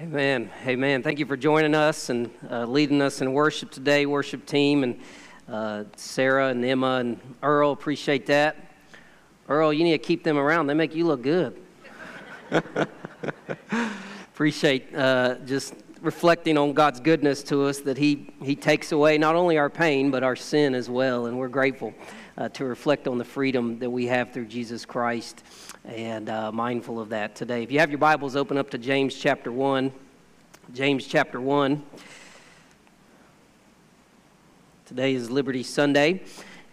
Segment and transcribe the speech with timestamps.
[0.00, 0.48] Amen.
[0.64, 1.02] Amen.
[1.02, 5.00] Thank you for joining us and uh, leading us in worship today, worship team, and
[5.48, 7.72] uh, Sarah and Emma and Earl.
[7.72, 8.74] Appreciate that.
[9.48, 10.68] Earl, you need to keep them around.
[10.68, 11.60] They make you look good.
[14.32, 19.34] Appreciate uh, just reflecting on God's goodness to us that he, he takes away not
[19.34, 21.26] only our pain, but our sin as well.
[21.26, 21.92] And we're grateful
[22.38, 25.42] uh, to reflect on the freedom that we have through Jesus Christ
[25.84, 27.64] and uh, mindful of that today.
[27.64, 29.92] If you have your Bibles, open up to James chapter 1.
[30.72, 31.82] James chapter 1.
[34.86, 36.22] Today is Liberty Sunday,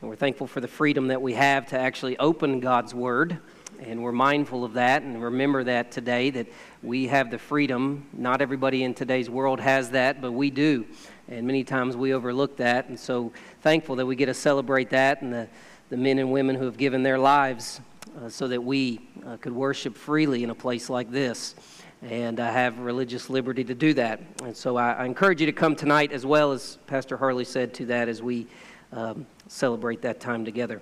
[0.02, 3.40] and we're thankful for the freedom that we have to actually open God's Word.
[3.82, 6.48] And we're mindful of that and remember that today that
[6.82, 8.08] we have the freedom.
[8.14, 10.86] Not everybody in today's world has that, but we do.
[11.28, 12.88] And many times we overlook that.
[12.90, 15.48] And so thankful that we get to celebrate that and the,
[15.90, 17.82] the men and women who have given their lives
[18.22, 21.56] uh, so that we uh, could worship freely in a place like this
[22.02, 24.22] and have religious liberty to do that.
[24.44, 27.74] And so I, I, encourage you to come tonight, as well as Pastor Harley said,
[27.76, 28.46] to that as we
[28.92, 30.82] um, celebrate that time together.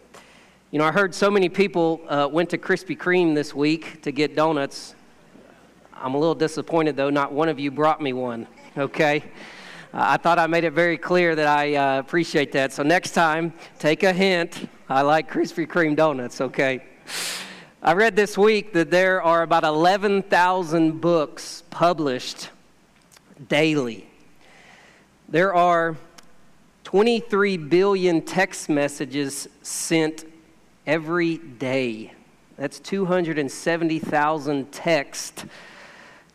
[0.71, 4.11] You know, I heard so many people uh, went to Krispy Kreme this week to
[4.11, 4.95] get donuts.
[5.93, 8.47] I'm a little disappointed, though, not one of you brought me one,
[8.77, 9.23] okay?
[9.93, 12.73] Uh, I thought I made it very clear that I uh, appreciate that.
[12.73, 14.67] So next time, take a hint.
[14.89, 16.83] I like Krispy Kreme donuts, okay?
[17.83, 22.49] I read this week that there are about 11,000 books published
[23.47, 24.07] daily.
[25.29, 25.95] There are
[26.85, 30.25] 23 billion text messages sent
[30.87, 32.13] every day.
[32.57, 35.45] That's 270,000 texts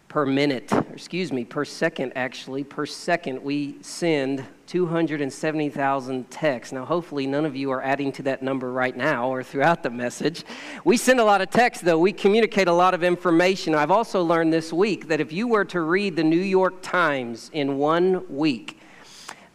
[0.09, 2.65] per minute, excuse me, per second actually.
[2.65, 6.73] Per second, we send 270,000 texts.
[6.73, 9.91] Now, hopefully, none of you are adding to that number right now or throughout the
[9.91, 10.45] message.
[10.85, 11.99] We send a lot of texts, though.
[11.99, 13.75] We communicate a lot of information.
[13.75, 17.51] I've also learned this week that if you were to read the New York Times
[17.53, 18.81] in one week,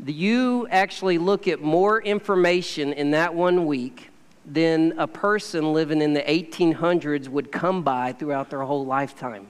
[0.06, 4.10] you actually look at more information in that one week
[4.46, 9.48] than a person living in the 1800s would come by throughout their whole lifetime.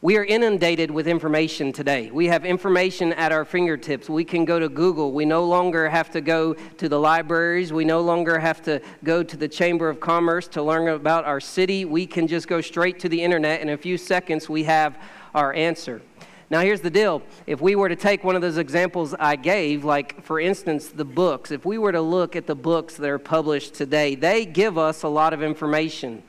[0.00, 2.12] We are inundated with information today.
[2.12, 4.08] We have information at our fingertips.
[4.08, 5.10] We can go to Google.
[5.10, 7.72] We no longer have to go to the libraries.
[7.72, 11.40] We no longer have to go to the Chamber of Commerce to learn about our
[11.40, 11.84] city.
[11.84, 13.60] We can just go straight to the internet.
[13.60, 14.96] In a few seconds, we have
[15.34, 16.00] our answer.
[16.48, 17.20] Now, here's the deal.
[17.48, 21.04] If we were to take one of those examples I gave, like for instance, the
[21.04, 24.78] books, if we were to look at the books that are published today, they give
[24.78, 26.22] us a lot of information.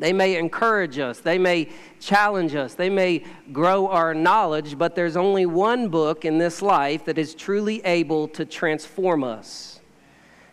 [0.00, 1.68] They may encourage us, they may
[2.00, 3.22] challenge us, they may
[3.52, 8.26] grow our knowledge, but there's only one book in this life that is truly able
[8.28, 9.78] to transform us.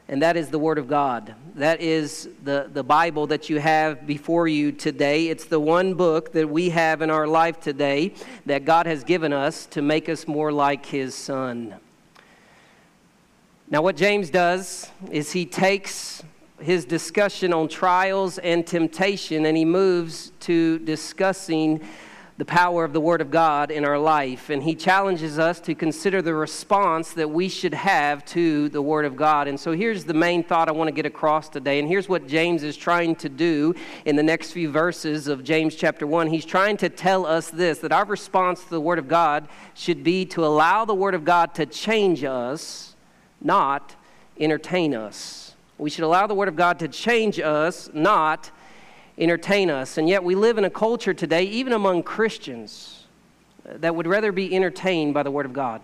[0.09, 1.33] And that is the Word of God.
[1.55, 5.29] That is the, the Bible that you have before you today.
[5.29, 8.13] It's the one book that we have in our life today
[8.45, 11.75] that God has given us to make us more like His Son.
[13.69, 16.23] Now, what James does is he takes
[16.59, 21.81] his discussion on trials and temptation, and he moves to discussing
[22.37, 24.51] the power of the Word of God in our life.
[24.51, 29.05] And he challenges us to consider the response that we should have to the Word
[29.05, 29.47] of God.
[29.47, 31.79] And so here's the main thought I want to get across today.
[31.79, 33.73] And here's what James is trying to do
[34.05, 36.27] in the next few verses of James chapter 1.
[36.27, 40.03] He's trying to tell us this that our response to the Word of God should
[40.03, 42.95] be to allow the Word of God to change us,
[43.41, 43.95] not
[44.39, 45.46] entertain us.
[45.77, 48.51] We should allow the Word of God to change us, not
[49.17, 49.97] entertain us.
[49.97, 53.05] And yet, we live in a culture today, even among Christians,
[53.63, 55.81] that would rather be entertained by the Word of God.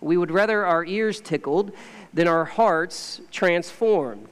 [0.00, 1.72] We would rather our ears tickled
[2.14, 4.28] than our hearts transformed.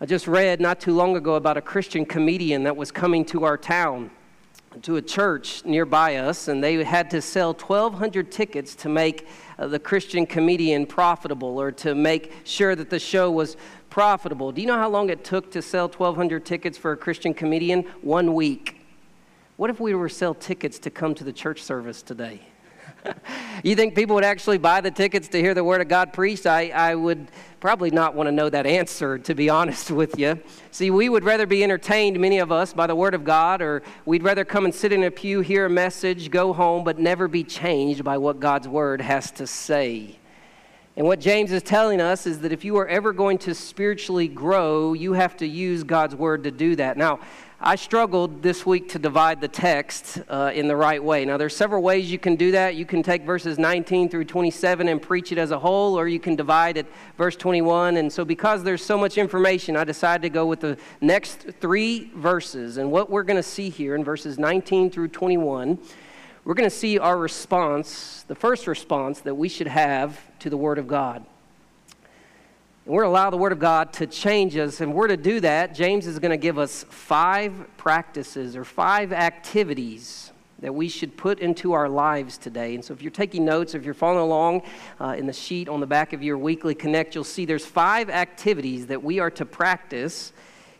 [0.00, 3.44] I just read not too long ago about a Christian comedian that was coming to
[3.44, 4.10] our town,
[4.82, 9.26] to a church nearby us, and they had to sell 1,200 tickets to make
[9.58, 13.56] uh, the Christian comedian profitable or to make sure that the show was
[13.90, 14.52] profitable.
[14.52, 17.82] Do you know how long it took to sell 1,200 tickets for a Christian comedian?
[18.02, 18.80] One week.
[19.56, 22.42] What if we were to sell tickets to come to the church service today?
[23.62, 26.46] you think people would actually buy the tickets to hear the Word of God preached?
[26.46, 27.28] I, I would
[27.60, 30.40] probably not want to know that answer, to be honest with you.
[30.70, 33.82] See, we would rather be entertained, many of us, by the Word of God, or
[34.04, 37.28] we'd rather come and sit in a pew, hear a message, go home, but never
[37.28, 40.18] be changed by what God's Word has to say.
[40.96, 44.28] And what James is telling us is that if you are ever going to spiritually
[44.28, 46.96] grow, you have to use God's word to do that.
[46.96, 47.20] Now,
[47.58, 51.24] I struggled this week to divide the text uh, in the right way.
[51.24, 52.74] Now, there's several ways you can do that.
[52.74, 56.20] You can take verses 19 through 27 and preach it as a whole, or you
[56.20, 56.86] can divide it
[57.16, 57.96] verse 21.
[57.96, 62.10] And so, because there's so much information, I decided to go with the next three
[62.14, 62.76] verses.
[62.76, 65.78] And what we're going to see here in verses 19 through 21
[66.44, 70.56] we're going to see our response, the first response that we should have to the
[70.56, 71.26] Word of God.
[72.88, 74.80] We're to allow the Word of God to change us.
[74.80, 75.74] And we're to do that.
[75.74, 80.30] James is going to give us five practices or five activities
[80.60, 82.76] that we should put into our lives today.
[82.76, 84.62] And so if you're taking notes, if you're following along
[85.00, 88.08] uh, in the sheet on the back of your weekly connect, you'll see there's five
[88.08, 90.32] activities that we are to practice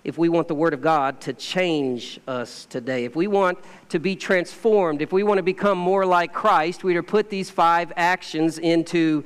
[0.05, 3.05] if we want the Word of God to change us today.
[3.05, 6.97] If we want to be transformed, if we want to become more like Christ, we
[6.97, 9.25] are to put these five actions into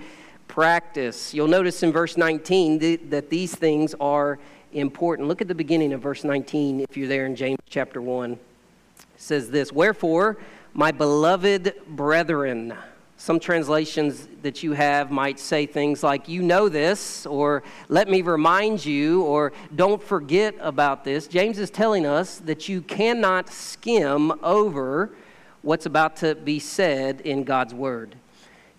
[0.51, 1.33] practice.
[1.33, 4.41] You'll notice in verse 19 that these things are
[4.73, 5.29] important.
[5.29, 8.33] Look at the beginning of verse 19 if you're there in James chapter 1.
[8.33, 8.39] It
[9.17, 10.39] says this Wherefore,
[10.75, 12.75] my beloved brethren,
[13.17, 18.21] some translations that you have might say things like, You know this, or let me
[18.21, 21.29] remind you, or don't forget about this.
[21.29, 25.11] James is telling us that you cannot skim over
[25.63, 28.17] what's about to be said in God's Word.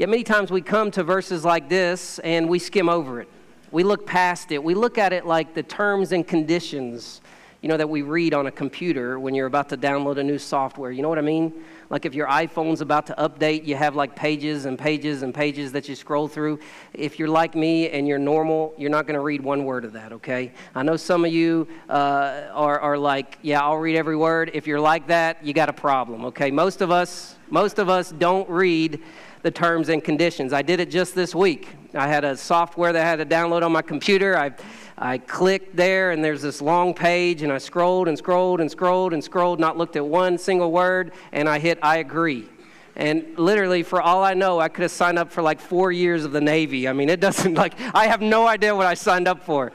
[0.02, 3.28] Yet many times we come to verses like this and we skim over it.
[3.70, 4.64] We look past it.
[4.64, 7.22] We look at it like the terms and conditions,
[7.62, 10.40] you know, that we read on a computer when you're about to download a new
[10.40, 10.90] software.
[10.90, 11.54] You know what I mean?
[11.92, 15.72] Like if your iPhone's about to update, you have like pages and pages and pages
[15.74, 16.58] that you scroll through.
[16.96, 19.94] If you're like me and you're normal, you're not going to read one word of
[19.94, 20.52] that, okay?
[20.74, 24.50] I know some of you uh, are, are like, yeah, I'll read every word.
[24.56, 26.50] If you're like that, you got a problem, okay?
[26.50, 29.00] Most of us, most of us don't read
[29.42, 30.54] the terms and conditions.
[30.54, 31.70] I did it just this week.
[31.94, 34.38] I had a software that I had to download on my computer.
[34.38, 34.52] I,
[34.98, 39.14] I clicked there, and there's this long page, and I scrolled and scrolled and scrolled
[39.14, 42.48] and scrolled, not looked at one single word, and I hit I agree.
[42.96, 46.24] And literally, for all I know, I could have signed up for like four years
[46.24, 46.88] of the Navy.
[46.88, 49.72] I mean, it doesn't like, I have no idea what I signed up for.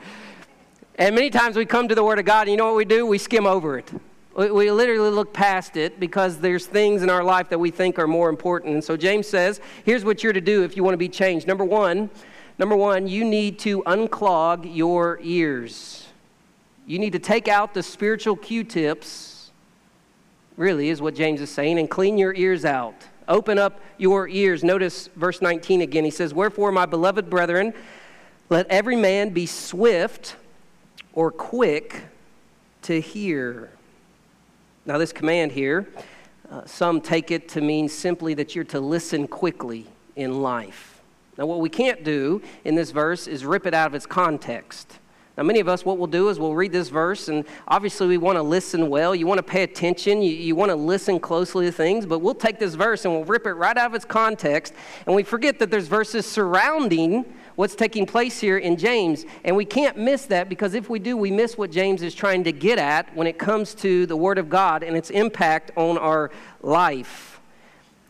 [0.99, 2.85] And many times we come to the Word of God, and you know what we
[2.85, 3.05] do?
[3.05, 3.91] We skim over it.
[4.37, 8.07] We literally look past it because there's things in our life that we think are
[8.07, 8.75] more important.
[8.75, 11.47] And so James says, here's what you're to do if you want to be changed.
[11.47, 12.11] Number one,
[12.59, 16.09] number one, you need to unclog your ears.
[16.87, 19.53] You need to take out the spiritual Q-tips,
[20.59, 23.07] really is what James is saying, and clean your ears out.
[23.29, 24.63] Open up your ears.
[24.63, 26.05] Notice verse 19 again.
[26.05, 27.73] He says, Wherefore, my beloved brethren,
[28.51, 30.37] let every man be swift
[31.15, 32.05] or quick
[32.83, 33.71] to hear
[34.87, 35.89] now, this command here,
[36.49, 41.03] uh, some take it to mean simply that you're to listen quickly in life.
[41.37, 45.01] Now, what we can't do in this verse is rip it out of its context.
[45.37, 48.17] Now, many of us, what we'll do is we'll read this verse, and obviously we
[48.17, 49.13] want to listen well.
[49.13, 50.23] You want to pay attention.
[50.23, 53.25] You, you want to listen closely to things, but we'll take this verse and we'll
[53.25, 54.73] rip it right out of its context,
[55.05, 57.25] and we forget that there's verses surrounding
[57.57, 59.25] what's taking place here in James.
[59.45, 62.45] And we can't miss that because if we do, we miss what James is trying
[62.45, 65.99] to get at when it comes to the Word of God and its impact on
[65.99, 66.31] our
[66.63, 67.41] life.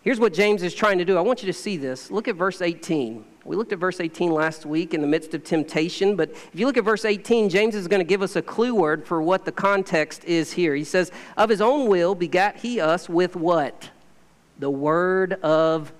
[0.03, 1.17] Here's what James is trying to do.
[1.17, 2.11] I want you to see this.
[2.11, 3.25] Look at verse 18.
[3.45, 6.67] We looked at verse 18 last week in the midst of temptation, but if you
[6.67, 9.45] look at verse 18, James is going to give us a clue word for what
[9.45, 10.75] the context is here.
[10.75, 13.91] He says, Of his own will begat he us with what?
[14.59, 15.93] The word of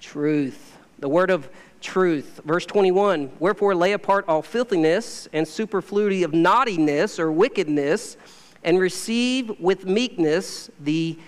[0.00, 0.76] truth.
[0.98, 1.48] The word of
[1.80, 2.40] truth.
[2.44, 8.16] Verse 21 Wherefore lay apart all filthiness and superfluity of naughtiness or wickedness,
[8.62, 11.18] and receive with meekness the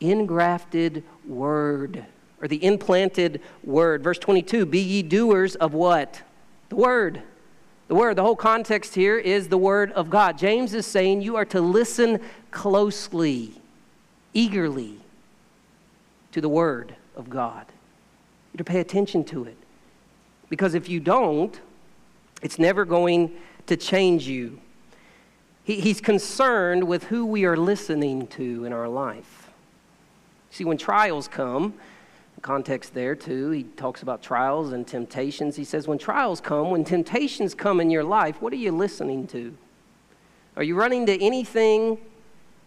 [0.00, 2.04] ingrafted word
[2.40, 4.02] or the implanted word.
[4.02, 6.22] Verse 22 Be ye doers of what?
[6.68, 7.22] The word.
[7.88, 10.38] The word, the whole context here is the word of God.
[10.38, 12.20] James is saying you are to listen
[12.52, 13.60] closely,
[14.32, 15.00] eagerly
[16.30, 17.66] to the word of God.
[18.52, 19.56] You're to pay attention to it.
[20.50, 21.58] Because if you don't,
[22.42, 23.32] it's never going
[23.66, 24.60] to change you.
[25.64, 29.50] He, he's concerned with who we are listening to in our life.
[30.50, 31.74] See, when trials come,
[32.42, 35.56] context there too, he talks about trials and temptations.
[35.56, 39.26] He says, when trials come, when temptations come in your life, what are you listening
[39.28, 39.56] to?
[40.56, 41.98] Are you running to anything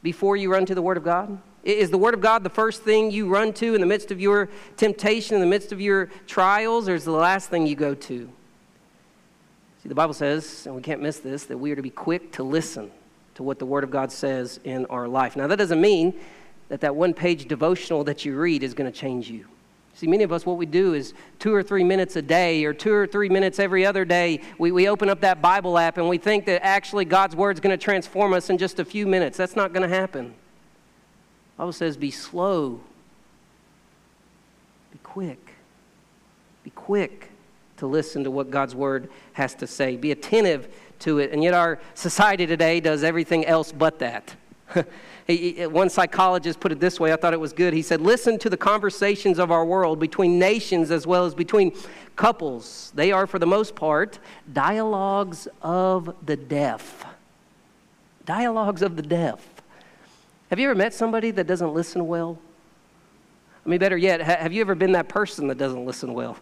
[0.01, 1.39] before you run to the Word of God?
[1.63, 4.19] Is the Word of God the first thing you run to in the midst of
[4.19, 7.95] your temptation, in the midst of your trials, or is the last thing you go
[7.95, 8.29] to?
[9.81, 12.33] See, the Bible says, and we can't miss this, that we are to be quick
[12.33, 12.91] to listen
[13.35, 15.35] to what the Word of God says in our life.
[15.35, 16.13] Now, that doesn't mean
[16.67, 19.45] that that one page devotional that you read is going to change you.
[19.95, 22.73] See, many of us, what we do is two or three minutes a day or
[22.73, 26.09] two or three minutes every other day, we, we open up that Bible app and
[26.09, 29.05] we think that actually God's Word is going to transform us in just a few
[29.05, 29.37] minutes.
[29.37, 30.33] That's not going to happen.
[31.57, 32.81] Bible says, be slow,
[34.91, 35.53] be quick,
[36.63, 37.29] be quick
[37.77, 39.95] to listen to what God's word has to say.
[39.95, 41.31] Be attentive to it.
[41.31, 44.35] And yet, our society today does everything else but that.
[45.71, 47.73] one psychologist put it this way, I thought it was good.
[47.73, 51.75] He said, Listen to the conversations of our world between nations as well as between
[52.15, 52.91] couples.
[52.95, 54.19] They are, for the most part,
[54.51, 57.05] dialogues of the deaf.
[58.25, 59.52] Dialogues of the deaf.
[60.53, 62.37] Have you ever met somebody that doesn't listen well?
[63.65, 66.37] I mean, better yet, have you ever been that person that doesn't listen well?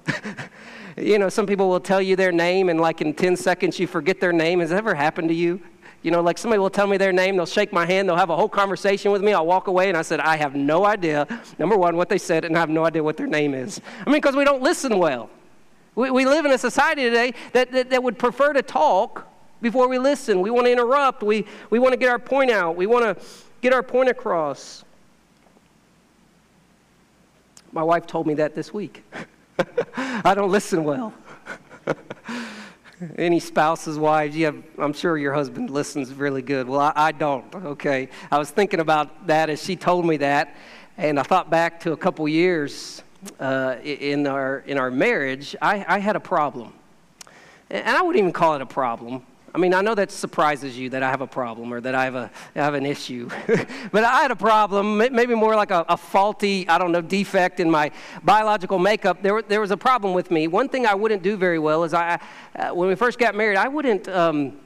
[0.97, 3.87] you know, some people will tell you their name, and like in 10 seconds, you
[3.87, 4.59] forget their name.
[4.59, 5.61] Has that ever happened to you?
[6.01, 8.29] You know, like somebody will tell me their name, they'll shake my hand, they'll have
[8.29, 9.31] a whole conversation with me.
[9.31, 11.25] I'll walk away, and I said, I have no idea,
[11.57, 13.79] number one, what they said, and I have no idea what their name is.
[14.05, 15.29] I mean, because we don't listen well.
[15.95, 19.25] We, we live in a society today that, that, that would prefer to talk
[19.61, 20.41] before we listen.
[20.41, 23.25] We want to interrupt, we, we want to get our point out, we want to
[23.61, 24.83] get our point across.
[27.71, 29.03] My wife told me that this week.
[29.97, 31.13] I don't listen well.
[33.17, 36.67] Any spouses, wives, you have, I'm sure your husband listens really good.
[36.67, 38.09] Well, I, I, don't, okay?
[38.29, 40.55] I was thinking about that as she told me that,
[40.97, 43.01] and I thought back to a couple years
[43.39, 45.55] uh, in, our, in our marriage.
[45.61, 46.73] I, I had a problem.
[47.69, 49.25] And I wouldn't even call it a problem.
[49.53, 52.05] I mean, I know that surprises you that I have a problem or that I
[52.05, 53.29] have, a, I have an issue.
[53.91, 57.59] but I had a problem, maybe more like a, a, faulty, I don't know, defect
[57.59, 57.91] in my
[58.23, 59.21] biological makeup.
[59.21, 60.47] There, there was a problem with me.
[60.47, 62.19] One thing I wouldn't do very well is I,
[62.55, 64.57] uh, when we first got married, I wouldn't, um,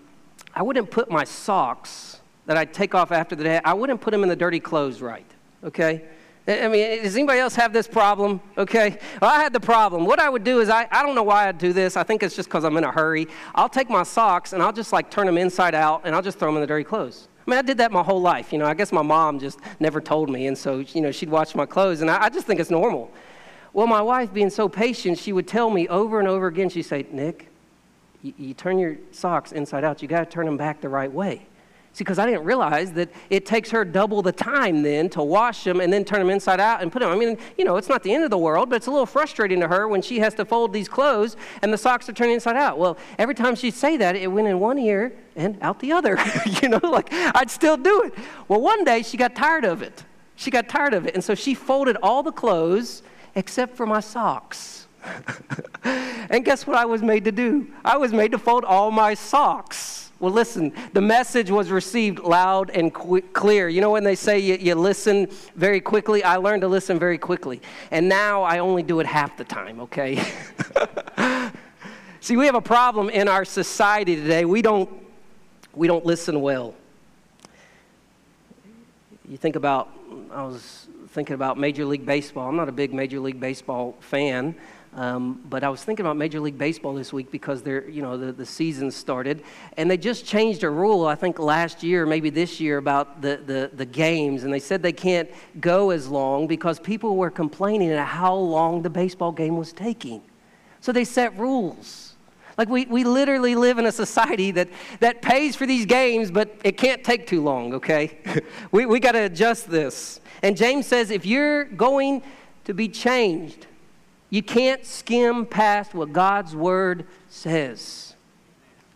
[0.53, 4.11] I wouldn't put my socks that I'd take off after the day, I wouldn't put
[4.11, 5.25] them in the dirty clothes right,
[5.63, 6.03] okay?
[6.47, 8.39] I mean, does anybody else have this problem?
[8.55, 8.99] Okay.
[9.19, 10.05] Well, I had the problem.
[10.05, 11.97] What I would do is, I, I don't know why I'd do this.
[11.97, 13.27] I think it's just because I'm in a hurry.
[13.55, 16.37] I'll take my socks and I'll just like turn them inside out and I'll just
[16.37, 17.29] throw them in the dirty clothes.
[17.45, 18.53] I mean, I did that my whole life.
[18.53, 20.45] You know, I guess my mom just never told me.
[20.45, 23.11] And so, you know, she'd watch my clothes and I, I just think it's normal.
[23.73, 26.83] Well, my wife, being so patient, she would tell me over and over again, she'd
[26.83, 27.49] say, Nick,
[28.21, 30.01] you, you turn your socks inside out.
[30.01, 31.47] You got to turn them back the right way.
[31.95, 35.63] See, because I didn't realize that it takes her double the time then to wash
[35.63, 37.09] them and then turn them inside out and put them.
[37.09, 39.05] I mean, you know, it's not the end of the world, but it's a little
[39.05, 42.33] frustrating to her when she has to fold these clothes and the socks are turning
[42.33, 42.77] inside out.
[42.77, 46.19] Well, every time she'd say that, it went in one ear and out the other.
[46.61, 48.13] you know, like I'd still do it.
[48.49, 50.03] Well, one day she got tired of it.
[50.35, 51.15] She got tired of it.
[51.15, 53.03] And so she folded all the clothes
[53.35, 54.87] except for my socks.
[55.85, 57.67] and guess what I was made to do?
[57.85, 60.05] I was made to fold all my socks.
[60.25, 63.69] Well, listen, the message was received loud and qu- clear.
[63.69, 67.19] You know, when they say you, you listen very quickly, I learned to listen very
[67.19, 67.61] quickly.
[67.91, 70.15] And now I only do it half the time, okay?
[72.21, 74.45] See, we have a problem in our society today.
[74.45, 74.89] We don't,
[75.75, 76.73] we don't listen well.
[79.29, 79.91] You think about,
[80.31, 82.49] I was thinking about Major League Baseball.
[82.49, 84.55] I'm not a big Major League Baseball fan.
[84.95, 88.15] Um, but I was thinking about Major League Baseball this week because they're, you know,
[88.17, 89.43] the, the season started.
[89.75, 93.41] And they just changed a rule, I think last year, maybe this year, about the,
[93.45, 94.45] the, the games.
[94.45, 98.83] And they said they can't go as long because people were complaining at how long
[98.83, 100.21] the baseball game was taking.
[100.79, 102.15] So they set rules.
[102.57, 104.69] Like we, we literally live in a society that,
[105.01, 108.17] that pays for these games, but it can't take too long, okay?
[108.71, 110.21] we we got to adjust this.
[110.41, 112.23] And James says if you're going
[112.63, 113.67] to be changed,
[114.35, 118.15] you can't skim past what God's word says.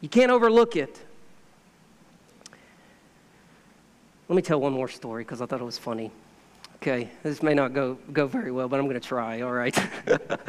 [0.01, 0.99] You can't overlook it.
[4.27, 6.11] Let me tell one more story because I thought it was funny.
[6.81, 9.77] Okay, this may not go, go very well, but I'm going to try, all right?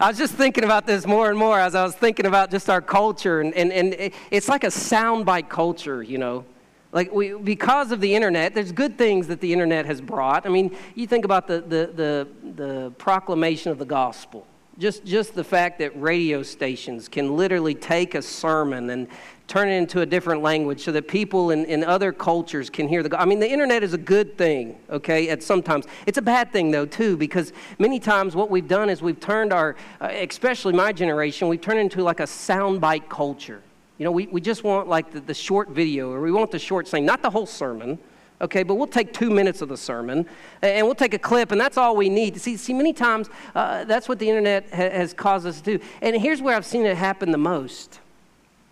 [0.00, 2.70] I was just thinking about this more and more as I was thinking about just
[2.70, 6.46] our culture, and, and, and it's like a soundbite culture, you know.
[6.90, 10.46] Like, we, because of the internet, there's good things that the internet has brought.
[10.46, 14.46] I mean, you think about the, the, the, the proclamation of the gospel.
[14.78, 19.08] Just, just the fact that radio stations can literally take a sermon and
[19.48, 23.02] turn it into a different language so that people in, in other cultures can hear
[23.02, 25.86] the I mean, the internet is a good thing, okay, at sometimes.
[26.06, 29.52] It's a bad thing, though, too, because many times what we've done is we've turned
[29.52, 33.62] our, uh, especially my generation, we've turned into like a soundbite culture.
[33.98, 36.58] You know, we, we just want like the, the short video or we want the
[36.58, 37.98] short thing, not the whole sermon.
[38.40, 40.24] Okay, but we'll take two minutes of the sermon
[40.62, 42.40] and we'll take a clip, and that's all we need.
[42.40, 45.84] See, see many times uh, that's what the internet ha- has caused us to do.
[46.02, 47.98] And here's where I've seen it happen the most.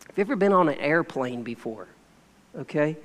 [0.06, 1.88] Have you ever been on an airplane before?
[2.56, 2.96] Okay?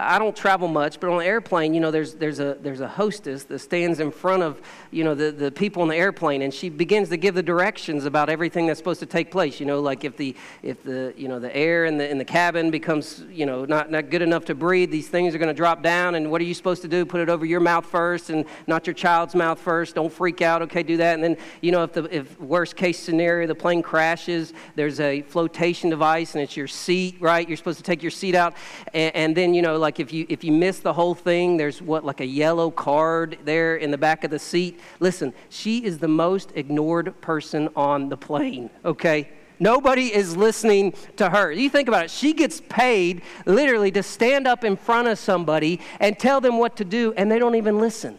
[0.00, 2.86] I don't travel much, but on an airplane, you know, there's, there's, a, there's a
[2.86, 4.62] hostess that stands in front of,
[4.92, 8.04] you know, the, the people in the airplane, and she begins to give the directions
[8.04, 9.58] about everything that's supposed to take place.
[9.58, 12.24] You know, like if the, if the, you know, the air in the, in the
[12.24, 15.54] cabin becomes, you know, not, not good enough to breathe, these things are going to
[15.54, 17.04] drop down, and what are you supposed to do?
[17.04, 19.96] Put it over your mouth first and not your child's mouth first.
[19.96, 21.14] Don't freak out, okay, do that.
[21.14, 25.22] And then, you know, if the if worst case scenario, the plane crashes, there's a
[25.22, 27.48] flotation device, and it's your seat, right?
[27.48, 28.54] You're supposed to take your seat out,
[28.94, 31.56] and, and then, you know, like like if you if you miss the whole thing,
[31.56, 34.78] there's what like a yellow card there in the back of the seat.
[35.00, 38.68] Listen, she is the most ignored person on the plane.
[38.84, 39.30] Okay.
[39.58, 41.50] Nobody is listening to her.
[41.50, 42.10] You think about it.
[42.10, 46.76] She gets paid literally to stand up in front of somebody and tell them what
[46.76, 48.18] to do, and they don't even listen.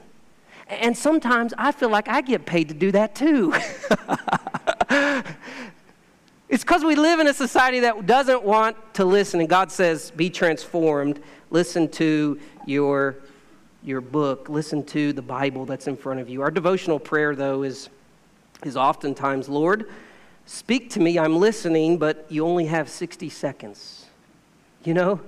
[0.67, 3.53] And sometimes I feel like I get paid to do that too.
[6.49, 10.09] it's because we live in a society that doesn't want to listen, and God says,
[10.09, 11.21] Be transformed.
[11.51, 13.15] Listen to your,
[13.83, 16.41] your book, listen to the Bible that's in front of you.
[16.41, 17.89] Our devotional prayer, though, is,
[18.63, 19.89] is oftentimes, Lord,
[20.45, 24.05] speak to me, I'm listening, but you only have 60 seconds.
[24.83, 25.21] You know?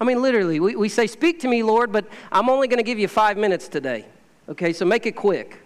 [0.00, 2.84] I mean, literally, we, we say, Speak to me, Lord, but I'm only going to
[2.84, 4.06] give you five minutes today.
[4.48, 5.60] Okay, so make it quick.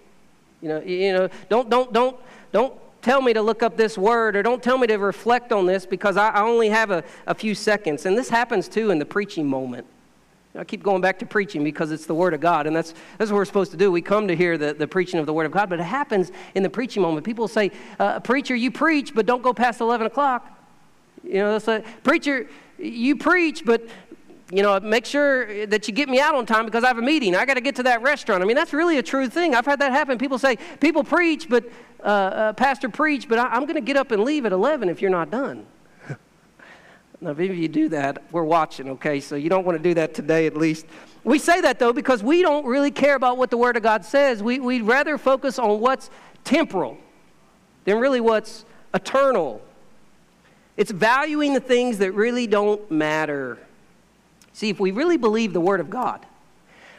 [0.61, 2.17] You know, you know, don't, don't, don't,
[2.51, 5.67] don't tell me to look up this word or don't tell me to reflect on
[5.67, 8.07] this because I, I only have a, a few seconds.
[8.07, 9.87] And this happens too in the preaching moment.
[10.55, 13.31] I keep going back to preaching because it's the Word of God, and that's, that's
[13.31, 13.91] what we're supposed to do.
[13.91, 16.31] We come to hear the, the preaching of the Word of God, but it happens
[16.55, 17.25] in the preaching moment.
[17.25, 20.59] People say, uh, Preacher, you preach, but don't go past 11 o'clock.
[21.25, 23.89] You know, they'll say, Preacher, you preach, but
[24.53, 27.03] you know, make sure that you get me out on time because I have a
[27.03, 27.35] meeting.
[27.35, 28.43] I got to get to that restaurant.
[28.43, 29.55] I mean, that's really a true thing.
[29.55, 30.19] I've had that happen.
[30.19, 31.65] People say, people preach, but
[32.05, 34.91] uh, uh, pastor preach, but I, am going to get up and leave at 11
[34.91, 35.67] if you're not done.
[37.23, 39.21] Now, if you do that, we're watching, okay?
[39.21, 40.87] So you don't want to do that today at least.
[41.23, 44.05] We say that, though, because we don't really care about what the Word of God
[44.05, 44.43] says.
[44.43, 46.11] We, we'd rather focus on what's
[46.43, 46.99] temporal
[47.85, 49.63] than really what's eternal.
[50.77, 53.57] It's valuing the things that really don't matter.
[54.53, 56.27] See, if we really believe the Word of God,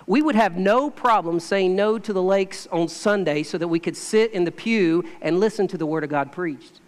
[0.08, 3.80] we would have no problem saying no to the lakes on Sunday so that we
[3.80, 6.80] could sit in the pew and listen to the Word of God preached.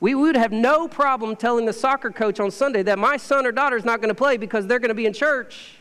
[0.00, 3.52] We would have no problem telling the soccer coach on Sunday that my son or
[3.52, 5.76] daughter is not going to play because they're going to be in church.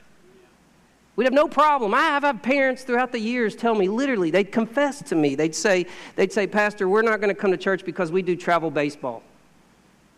[1.16, 1.94] We'd have no problem.
[1.94, 5.36] I have had parents throughout the years tell me, literally, they'd confess to me.
[5.36, 8.36] They'd say, they'd say, Pastor, we're not going to come to church because we do
[8.36, 9.24] travel baseball.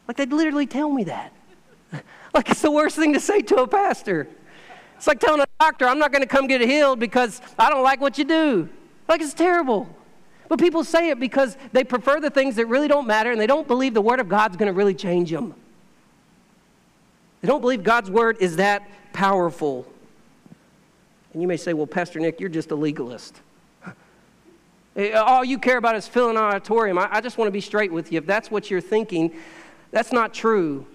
[0.08, 1.34] Like they'd literally tell me that.
[2.34, 4.28] Like it's the worst thing to say to a pastor.
[4.98, 7.82] It's like telling a doctor, I'm not going to come get healed because I don't
[7.82, 8.70] like what you do.
[9.08, 9.90] Like it's terrible.
[10.50, 13.48] But people say it because they prefer the things that really don't matter and they
[13.48, 15.54] don't believe the Word of God's going to really change them.
[17.42, 19.86] They don't believe God's Word is that powerful.
[21.34, 23.42] And you may say, well, Pastor Nick, you're just a legalist.
[24.96, 26.98] Eh, all you care about is filling an auditorium.
[26.98, 28.18] I, I just want to be straight with you.
[28.18, 29.32] If that's what you're thinking,
[29.92, 30.88] that's not true.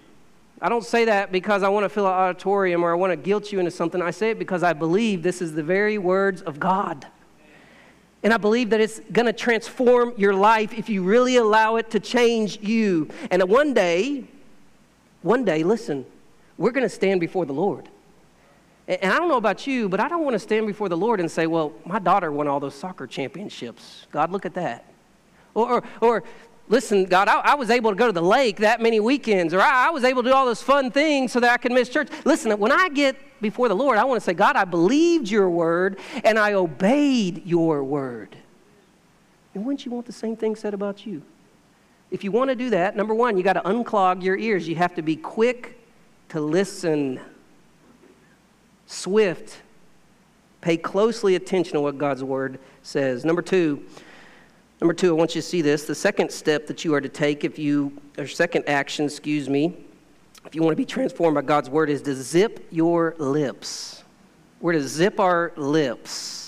[0.61, 3.15] I don't say that because I want to fill an auditorium or I want to
[3.15, 4.01] guilt you into something.
[4.01, 7.07] I say it because I believe this is the very words of God.
[8.23, 11.91] And I believe that it's going to transform your life if you really allow it
[11.91, 13.09] to change you.
[13.29, 14.23] And one day,
[15.21, 16.05] one day, listen,
[16.57, 17.89] we're going to stand before the Lord.
[18.87, 21.19] And I don't know about you, but I don't want to stand before the Lord
[21.19, 24.07] and say, well, my daughter won all those soccer championships.
[24.11, 24.85] God, look at that.
[25.53, 26.23] Or, or, or
[26.67, 29.61] listen, God, I, I, was able to go to the lake that many weekends, or
[29.61, 31.89] I, I, was able to do all those fun things so that I could miss
[31.89, 32.09] church.
[32.25, 35.49] Listen, when I get before the Lord, I want to say, God, I believed your
[35.49, 38.35] word and I obeyed your word.
[39.53, 41.21] And wouldn't you want the same thing said about you?
[42.09, 44.67] If you want to do that, number one, you got to unclog your ears.
[44.67, 45.79] You have to be quick
[46.29, 47.19] to listen,
[48.87, 49.61] swift,
[50.61, 53.25] pay closely attention to what God's word says.
[53.25, 53.83] Number two,
[54.83, 55.85] Number two, I want you to see this.
[55.85, 59.77] The second step that you are to take, if you, or second action, excuse me,
[60.45, 64.03] if you want to be transformed by God's word, is to zip your lips.
[64.59, 66.42] We're to zip our lips.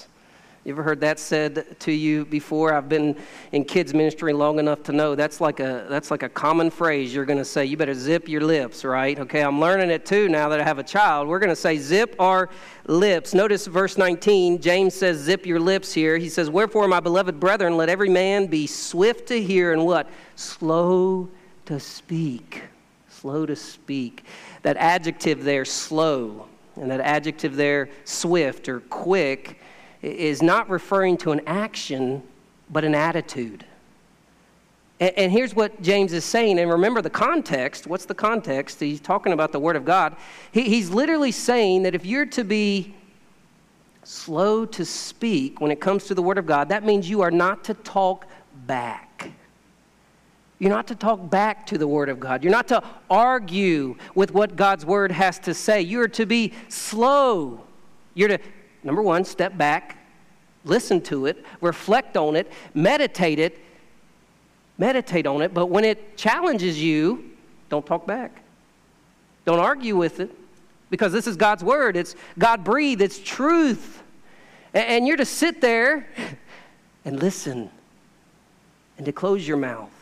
[0.65, 2.73] You ever heard that said to you before?
[2.73, 3.15] I've been
[3.51, 7.13] in kids ministry long enough to know that's like a that's like a common phrase
[7.13, 7.65] you're going to say.
[7.65, 9.19] You better zip your lips, right?
[9.19, 11.27] Okay, I'm learning it too now that I have a child.
[11.27, 12.49] We're going to say zip our
[12.87, 13.35] lips.
[13.35, 14.59] Notice verse 19.
[14.59, 16.17] James says zip your lips here.
[16.17, 20.09] He says, "Wherefore, my beloved brethren, let every man be swift to hear and what?
[20.35, 21.29] Slow
[21.67, 22.63] to speak."
[23.07, 24.23] Slow to speak.
[24.63, 29.59] That adjective there, slow, and that adjective there, swift or quick
[30.05, 32.21] is not referring to an action,
[32.69, 33.65] but an attitude.
[34.99, 36.59] And, and, here's what James is saying.
[36.59, 37.87] And remember the context.
[37.87, 38.79] What's the context?
[38.79, 40.15] He's talking about the Word of God.
[40.51, 42.95] He, he's literally saying that if you're to be
[44.03, 47.31] slow to speak when it comes to the Word of God, that means you are
[47.31, 48.25] not to talk
[48.67, 49.31] back.
[50.59, 52.43] You're not to talk back to the Word of God.
[52.43, 55.81] You're not to argue with what God's Word has to say.
[55.81, 57.59] You're to be slow.
[58.13, 58.39] You're to
[58.85, 59.97] number one, step back,
[60.63, 63.59] listen to it, reflect on it, meditate it,
[64.77, 65.53] meditate on it.
[65.53, 67.31] But when it challenges you,
[67.69, 68.41] don't talk back.
[69.45, 70.31] Don't argue with it.
[70.89, 71.97] because this is God's word.
[71.97, 74.03] It's God breathed, it's truth.
[74.73, 76.07] And you're to sit there
[77.05, 77.69] and listen
[78.97, 79.94] and to close your mouth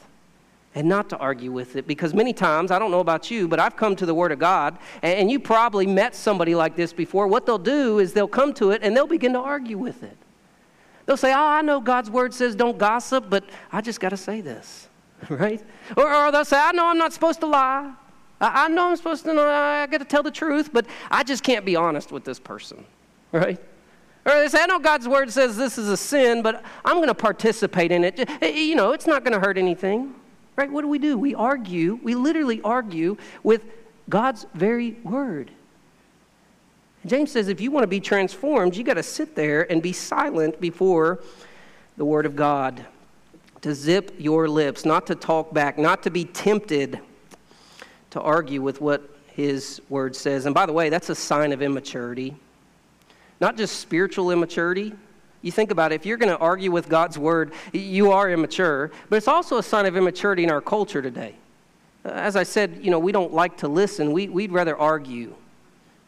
[0.76, 3.60] and not to argue with it because many times, I don't know about you, but
[3.60, 7.28] I've come to the Word of God, and you probably met somebody like this before.
[7.28, 10.18] What they'll do is they'll come to it and they'll begin to argue with it.
[11.06, 14.18] They'll say, Oh, I know God's Word says don't gossip, but I just got to
[14.18, 14.88] say this,
[15.30, 15.62] right?
[15.98, 17.94] Or, or, they'll say, I know I'm not supposed to lie.
[18.42, 21.24] I, I know I'm supposed to know, I got to tell the truth, but I
[21.24, 22.86] just can't be honest with this person,
[23.32, 23.60] right?
[24.26, 27.10] Or they say, I know God's word says this is a sin, but I'm going
[27.10, 28.28] to participate in it.
[28.42, 30.16] Eh, you know, it's not going to hurt anything.
[30.56, 30.72] Right?
[30.72, 31.18] What do we do?
[31.18, 33.64] We argue, we literally argue with
[34.10, 35.52] God's very word.
[37.06, 39.94] James says if you want to be transformed, you got to sit there and be
[39.94, 41.22] silent before
[41.98, 42.86] the word of God.
[43.62, 47.00] To zip your lips, not to talk back, not to be tempted
[48.10, 50.46] to argue with what his word says.
[50.46, 52.36] And by the way, that's a sign of immaturity.
[53.40, 54.94] Not just spiritual immaturity.
[55.44, 58.92] You think about it, if you're going to argue with God's word, you are immature,
[59.10, 61.36] but it's also a sign of immaturity in our culture today.
[62.06, 65.36] Uh, as I said, you know, we don't like to listen, we, we'd rather argue.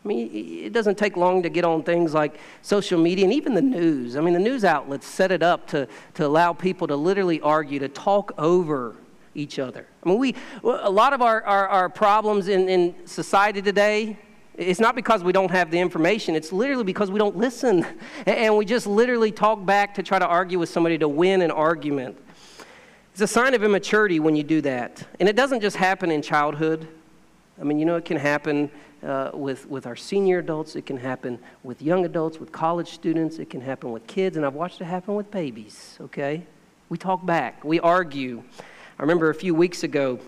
[0.04, 3.56] I mean, it doesn't take long to get on things like social media and even
[3.56, 4.16] the news.
[4.16, 7.80] I mean, the news outlets set it up to, to allow people to literally argue,
[7.80, 8.96] to talk over
[9.34, 9.86] each other.
[10.04, 14.18] I mean, we, a lot of our, our, our problems in, in society today
[14.58, 17.86] it's not because we don't have the information, it's literally because we don't listen.
[18.26, 21.52] And we just literally talk back to try to argue with somebody to win an
[21.52, 22.18] argument.
[23.12, 25.06] It's a sign of immaturity when you do that.
[25.20, 26.88] And it doesn't just happen in childhood.
[27.60, 28.70] I mean, you know, it can happen
[29.04, 33.38] uh, with, with our senior adults, it can happen with young adults, with college students,
[33.38, 36.44] it can happen with kids, and I've watched it happen with babies, okay?
[36.90, 38.44] We talk back, we argue.
[38.98, 40.20] I remember a few weeks ago,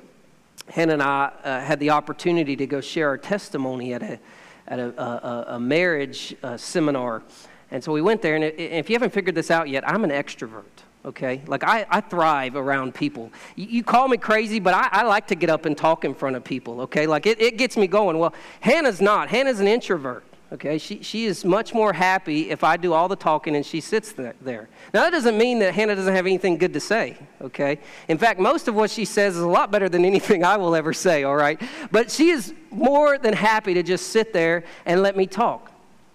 [0.70, 4.20] Hannah and I uh, had the opportunity to go share our testimony at a,
[4.68, 7.24] at a, a, a marriage uh, seminar.
[7.72, 10.10] And so we went there, and if you haven't figured this out yet, I'm an
[10.10, 10.64] extrovert,
[11.04, 11.42] okay?
[11.48, 13.32] Like, I, I thrive around people.
[13.56, 16.14] You, you call me crazy, but I, I, like to get up and talk in
[16.14, 17.08] front of people, okay?
[17.08, 18.20] Like, it, it gets me going.
[18.20, 19.28] Well, Hannah's not.
[19.28, 20.24] Hannah's an introvert.
[20.54, 23.82] Okay, she, she is much more happy if I do all the talking and she
[23.82, 24.70] sits there.
[24.94, 27.80] Now, that doesn't mean that Hannah doesn't have anything good to say, okay?
[28.08, 30.74] In fact, most of what she says is a lot better than anything I will
[30.74, 31.62] ever say, all right?
[31.92, 35.70] But she is more than happy to just sit there and let me talk.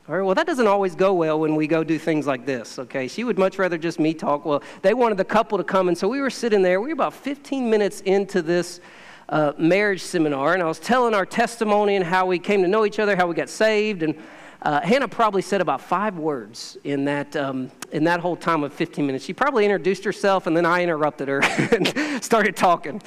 [0.09, 2.79] All right, well, that doesn't always go well when we go do things like this,
[2.79, 3.09] okay?
[3.09, 4.47] She would much rather just me talk.
[4.47, 6.81] Well, they wanted the couple to come, and so we were sitting there.
[6.81, 8.81] We were about 15 minutes into this
[9.33, 12.85] uh, marriage seminar, and I was telling our testimony and how we came to know
[12.85, 14.15] each other, how we got saved, and
[14.61, 18.75] uh, Hannah probably said about five words in that, um, in that whole time of
[18.75, 19.25] 15 minutes.
[19.25, 21.43] She probably introduced herself, and then I interrupted her
[21.73, 23.01] and started talking.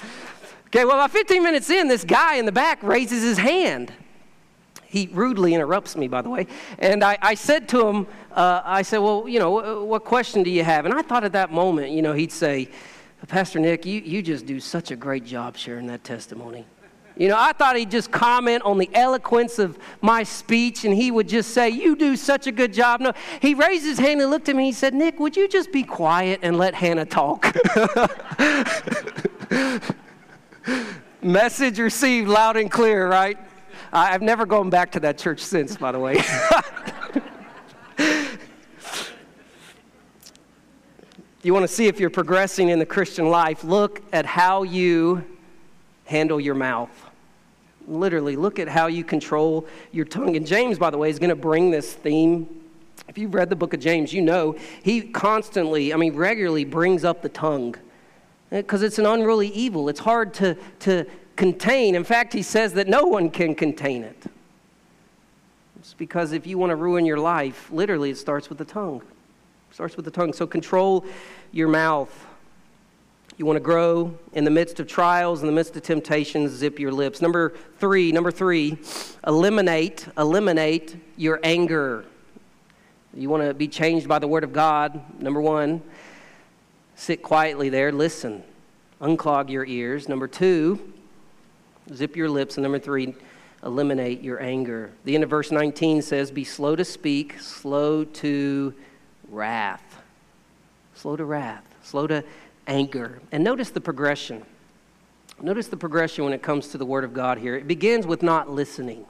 [0.68, 3.94] Okay, well, about 15 minutes in, this guy in the back raises his hand.
[4.84, 6.48] He rudely interrupts me, by the way.
[6.80, 10.42] And I, I said to him, uh, I said, Well, you know, what, what question
[10.42, 10.86] do you have?
[10.86, 12.70] And I thought at that moment, you know, he'd say,
[13.28, 16.66] Pastor Nick, you, you just do such a great job sharing that testimony.
[17.18, 21.12] You know, I thought he'd just comment on the eloquence of my speech and he
[21.12, 23.00] would just say, You do such a good job.
[23.00, 24.66] No, he raised his hand and looked at me.
[24.66, 27.56] He said, Nick, would you just be quiet and let Hannah talk?
[31.22, 33.38] Message received loud and clear, right?
[33.94, 36.18] I've never gone back to that church since, by the way.
[41.46, 45.24] you want to see if you're progressing in the Christian life, look at how you
[46.06, 46.90] handle your mouth.
[47.88, 50.36] Literally, look at how you control your tongue.
[50.36, 52.48] And James, by the way, is going to bring this theme.
[53.08, 57.04] If you've read the book of James, you know he constantly, I mean, regularly brings
[57.04, 57.76] up the tongue
[58.52, 59.88] eh, because it's an unruly evil.
[59.88, 61.06] It's hard to, to
[61.36, 61.94] contain.
[61.94, 64.24] In fact, he says that no one can contain it.
[65.78, 69.04] It's because if you want to ruin your life, literally, it starts with the tongue.
[69.76, 70.32] Starts with the tongue.
[70.32, 71.06] So control
[71.56, 72.28] your mouth.
[73.38, 76.80] You want to grow in the midst of trials, in the midst of temptations, zip
[76.80, 77.22] your lips.
[77.22, 78.78] Number three, number three,
[79.26, 82.04] eliminate, eliminate your anger.
[83.14, 85.02] You want to be changed by the word of God.
[85.22, 85.82] Number one,
[86.96, 88.44] sit quietly there, listen,
[89.02, 90.10] unclog your ears.
[90.10, 90.94] Number two,
[91.94, 92.58] zip your lips.
[92.58, 93.16] And number three,
[93.64, 94.92] eliminate your anger.
[95.06, 98.74] The end of verse 19 says, Be slow to speak, slow to
[99.30, 100.02] wrath.
[100.96, 102.24] Slow to wrath, slow to
[102.68, 103.20] anger.
[103.32, 104.44] And notice the progression.
[105.42, 107.56] Notice the progression when it comes to the Word of God here.
[107.56, 109.06] It begins with not listening.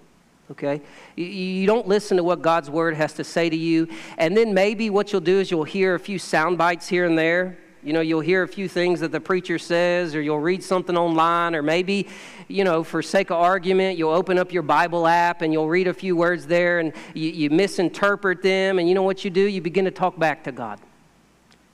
[0.51, 0.81] Okay?
[1.15, 3.87] You don't listen to what God's Word has to say to you.
[4.17, 7.17] And then maybe what you'll do is you'll hear a few sound bites here and
[7.17, 7.57] there.
[7.83, 10.97] You know, you'll hear a few things that the preacher says, or you'll read something
[10.97, 12.07] online, or maybe,
[12.47, 15.87] you know, for sake of argument, you'll open up your Bible app and you'll read
[15.87, 18.79] a few words there and you, you misinterpret them.
[18.79, 19.41] And you know what you do?
[19.41, 20.79] You begin to talk back to God.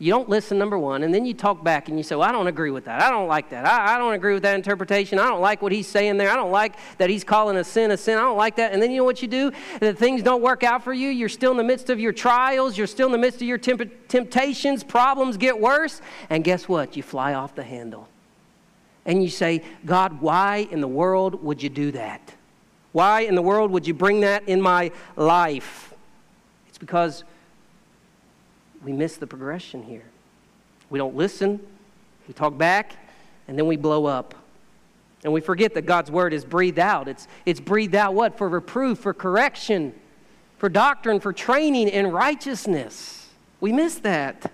[0.02, 2.32] You don't listen, number one, and then you talk back and you say, Well, I
[2.32, 3.04] don't agree with that.
[3.04, 3.68] I don't like that.
[3.68, 5.20] I, I, don't agree with that interpretation.
[5.20, 6.32] I don't like what he's saying there.
[6.32, 8.18] I don't like that he's calling a sin a sin.
[8.18, 8.74] I don't like that.
[8.74, 9.52] And then you know what you do?
[9.80, 11.10] That things don't work out for you.
[11.10, 12.80] You're still in the midst of your trials.
[12.80, 14.84] You're still in the midst of your temp- temptations.
[14.84, 16.02] Problems get worse.
[16.32, 16.98] And guess what?
[16.98, 18.08] You fly off the handle.
[19.06, 22.34] And you say, God, why in the world would you do that?
[22.92, 25.94] Why in the world would you bring that in my life?
[26.70, 27.24] It's because
[28.84, 30.04] we miss the progression here.
[30.90, 31.60] We don't listen,
[32.28, 32.98] we talk back,
[33.48, 34.36] and then we blow up.
[35.24, 37.08] And we forget that God's word is breathed out.
[37.08, 38.38] It's, it's breathed out what?
[38.38, 39.94] For reproof, for correction,
[40.58, 43.30] for doctrine, for training in righteousness.
[43.60, 44.52] We miss that.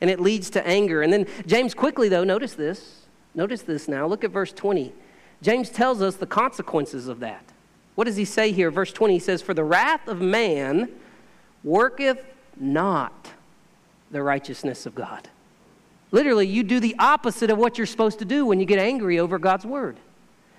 [0.00, 1.02] And it leads to anger.
[1.02, 3.02] And then James quickly, though, notice this.
[3.34, 4.06] Notice this now.
[4.06, 4.92] Look at verse 20.
[5.40, 7.44] James tells us the consequences of that.
[7.94, 8.70] What does he say here?
[8.70, 10.90] Verse 20, he says, For the wrath of man
[11.62, 12.24] worketh
[12.56, 13.32] not
[14.10, 15.28] the righteousness of God.
[16.10, 19.18] Literally, you do the opposite of what you're supposed to do when you get angry
[19.18, 19.98] over God's word.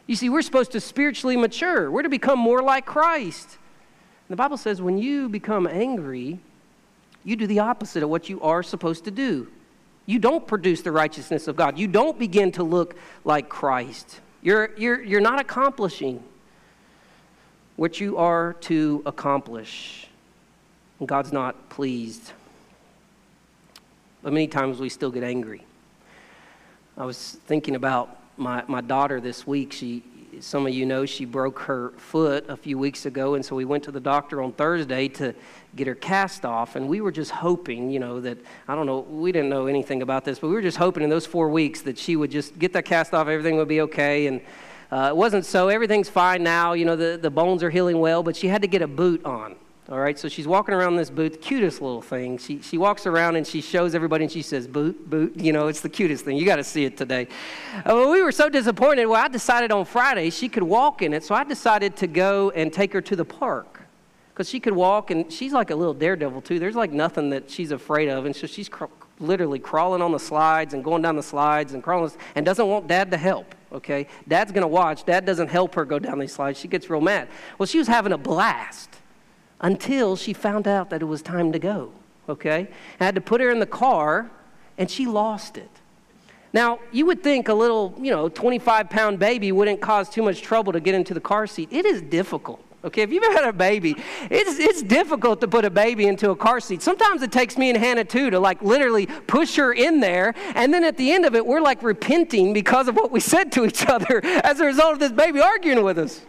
[0.06, 3.46] You see, we're supposed to spiritually mature, we're to become more like Christ.
[3.48, 6.40] And the Bible says when you become angry,
[7.24, 9.48] you do the opposite of what you are supposed to do.
[10.06, 11.78] You don't produce the righteousness of God.
[11.78, 14.20] You don't begin to look like Christ.
[14.42, 16.24] You're, you're, you're not accomplishing
[17.76, 20.08] what you are to accomplish.
[21.00, 22.32] And God's not pleased.
[24.22, 25.66] But many times we still get angry.
[26.98, 29.72] I was thinking about my, my daughter this week.
[29.72, 30.04] She,
[30.42, 33.64] some of you know she broke her foot a few weeks ago, and so we
[33.64, 35.34] went to the doctor on Thursday to
[35.76, 36.76] get her cast off.
[36.76, 40.02] And we were just hoping, you know, that I don't know, we didn't know anything
[40.02, 42.60] about this, but we were just hoping in those four weeks that she would just
[42.60, 44.28] get that cast off, everything would be okay.
[44.28, 44.42] And
[44.92, 45.70] uh, it wasn't so.
[45.70, 46.74] Everything's fine now.
[46.74, 49.24] You know, the, the bones are healing well, but she had to get a boot
[49.24, 49.56] on.
[49.92, 52.38] All right, so she's walking around this booth, cutest little thing.
[52.38, 55.36] She, she walks around and she shows everybody and she says, Boot, boot.
[55.36, 56.38] You know, it's the cutest thing.
[56.38, 57.28] You got to see it today.
[57.78, 59.08] Uh, well, we were so disappointed.
[59.08, 62.52] Well, I decided on Friday she could walk in it, so I decided to go
[62.52, 63.82] and take her to the park
[64.32, 66.60] because she could walk and she's like a little daredevil, too.
[66.60, 68.28] There's like nothing that she's afraid of.
[68.28, 68.86] And so she's cr-
[69.20, 72.88] literally crawling on the slides and going down the slides and crawling and doesn't want
[72.88, 76.34] dad to help okay dad's going to watch dad doesn't help her go down these
[76.34, 78.99] slides she gets real mad well she was having a blast
[79.62, 81.92] until she found out that it was time to go,
[82.28, 82.68] okay?
[83.00, 84.30] I had to put her in the car,
[84.78, 85.70] and she lost it.
[86.52, 90.42] Now, you would think a little, you know, 25 pound baby wouldn't cause too much
[90.42, 91.70] trouble to get into the car seat.
[91.72, 92.64] It is difficult.
[92.82, 93.94] Okay, if you've ever had a baby,
[94.30, 96.82] it's, it's difficult to put a baby into a car seat.
[96.82, 100.34] Sometimes it takes me and Hannah too to like literally push her in there.
[100.56, 103.52] And then at the end of it, we're like repenting because of what we said
[103.54, 106.22] to each other as a result of this baby arguing with us.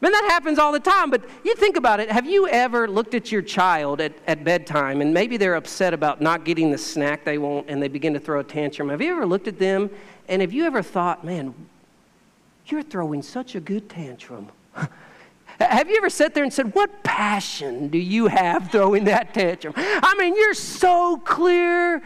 [0.00, 2.10] Man, that happens all the time, but you think about it.
[2.10, 6.20] Have you ever looked at your child at, at bedtime and maybe they're upset about
[6.20, 8.90] not getting the snack they want and they begin to throw a tantrum?
[8.90, 9.90] Have you ever looked at them
[10.28, 11.52] and have you ever thought, man,
[12.66, 14.48] you're throwing such a good tantrum?
[15.60, 19.74] have you ever sat there and said, What passion do you have throwing that tantrum?
[19.76, 22.02] I mean, you're so clear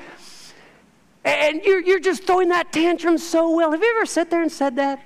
[1.25, 3.71] and you're, you're just throwing that tantrum so well.
[3.71, 5.03] Have you ever sat there and said that?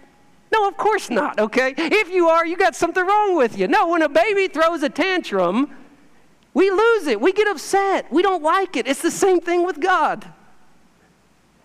[0.53, 1.75] No, of course not, okay?
[1.77, 3.67] If you are, you got something wrong with you.
[3.69, 5.75] No, when a baby throws a tantrum,
[6.55, 7.21] we lose it.
[7.21, 8.11] We get upset.
[8.13, 8.87] We don't like it.
[8.87, 10.25] It's the same thing with God.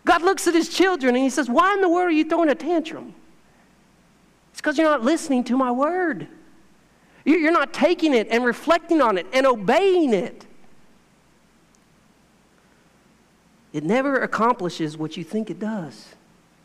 [0.03, 2.49] God looks at his children and he says, Why in the world are you throwing
[2.49, 3.13] a tantrum?
[4.51, 6.27] It's because you're not listening to my word.
[7.23, 10.45] You're not taking it and reflecting on it and obeying it.
[13.73, 16.15] It never accomplishes what you think it does.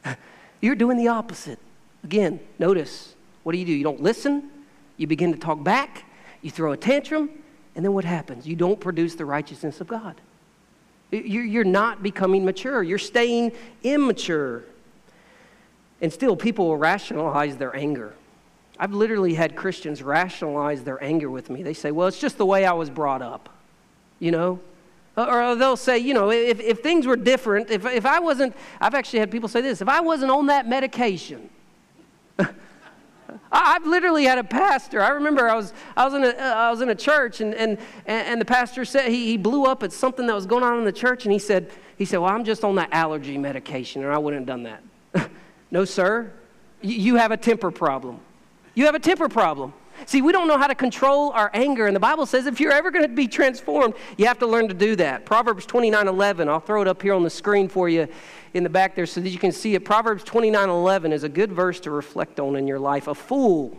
[0.61, 1.59] You're doing the opposite.
[2.07, 3.73] Again, notice what do you do?
[3.73, 4.49] You don't listen,
[4.97, 6.05] you begin to talk back,
[6.41, 7.29] you throw a tantrum,
[7.75, 8.47] and then what happens?
[8.47, 10.15] You don't produce the righteousness of God.
[11.11, 13.51] You're not becoming mature, you're staying
[13.83, 14.63] immature.
[16.01, 18.15] And still, people will rationalize their anger.
[18.79, 21.65] I've literally had Christians rationalize their anger with me.
[21.65, 23.49] They say, well, it's just the way I was brought up,
[24.21, 24.61] you know?
[25.17, 28.55] Uh, or they'll say, you know, if, if things were different, if, if I wasn't,
[28.81, 31.51] I've actually had people say this, if I wasn't on that medication,
[33.51, 35.03] I've literally had a pastor.
[35.03, 37.55] I remember I was, I was, in, a, uh, I was in a church, and,
[37.55, 40.79] and, and the pastor said he, he blew up at something that was going on
[40.79, 44.05] in the church, and he said, he said, Well, I'm just on that allergy medication,
[44.05, 44.79] or I wouldn't have done
[45.15, 45.31] that.
[45.71, 46.33] no, sir.
[46.83, 48.21] You have a temper problem.
[48.75, 49.73] You have a temper problem.
[50.05, 51.87] See, we don't know how to control our anger.
[51.87, 54.69] And the Bible says if you're ever going to be transformed, you have to learn
[54.69, 55.25] to do that.
[55.25, 58.07] Proverbs 29 11, I'll throw it up here on the screen for you
[58.53, 59.85] in the back there so that you can see it.
[59.85, 63.07] Proverbs 29 11 is a good verse to reflect on in your life.
[63.07, 63.77] A fool,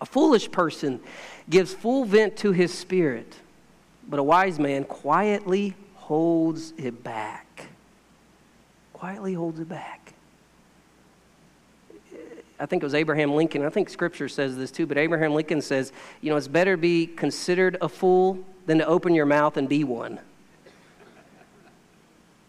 [0.00, 1.00] a foolish person,
[1.50, 3.36] gives full vent to his spirit,
[4.08, 7.66] but a wise man quietly holds it back.
[8.92, 10.14] Quietly holds it back.
[12.62, 13.64] I think it was Abraham Lincoln.
[13.64, 16.80] I think scripture says this too, but Abraham Lincoln says, you know, it's better to
[16.80, 20.20] be considered a fool than to open your mouth and be one.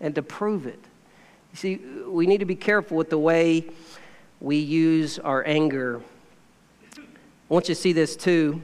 [0.03, 0.79] and to prove it.
[1.53, 1.75] You see,
[2.07, 3.65] we need to be careful with the way
[4.41, 6.01] we use our anger.
[6.97, 7.01] I
[7.47, 8.61] want you to see this too.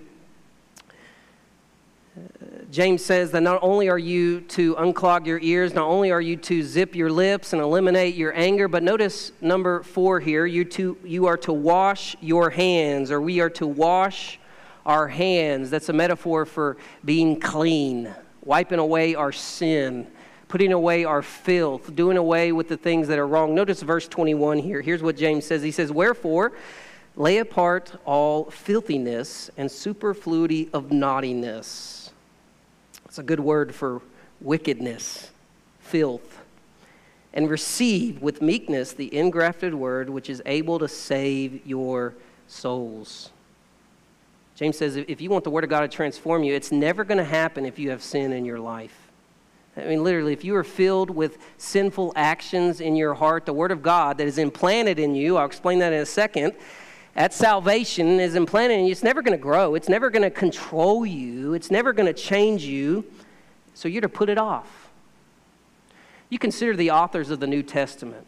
[2.72, 6.36] James says that not only are you to unclog your ears, not only are you
[6.36, 10.96] to zip your lips and eliminate your anger, but notice number four here you, to,
[11.04, 14.40] you are to wash your hands, or we are to wash
[14.86, 15.72] our hands.
[15.72, 20.06] That's a metaphor for being clean, wiping away our sin,
[20.48, 23.56] putting away our filth, doing away with the things that are wrong.
[23.56, 24.82] Notice verse 21 here.
[24.82, 26.52] Here's what James says He says, Wherefore,
[27.16, 31.99] lay apart all filthiness and superfluity of naughtiness
[33.10, 34.04] it's a good word for
[34.40, 35.32] wickedness,
[35.80, 36.38] filth.
[37.34, 42.14] And receive with meekness the engrafted word which is able to save your
[42.48, 43.32] souls.
[44.56, 47.18] James says if you want the word of God to transform you, it's never going
[47.18, 48.96] to happen if you have sin in your life.
[49.76, 53.72] I mean, literally, if you are filled with sinful actions in your heart, the Word
[53.72, 56.54] of God that is implanted in you, I'll explain that in a second,
[57.16, 59.76] at salvation is implanted in you, it's never going to grow.
[59.76, 61.54] It's never going to control you.
[61.54, 63.06] It's never going to change you.
[63.74, 64.90] So you're to put it off.
[66.30, 68.26] You consider the authors of the New Testament,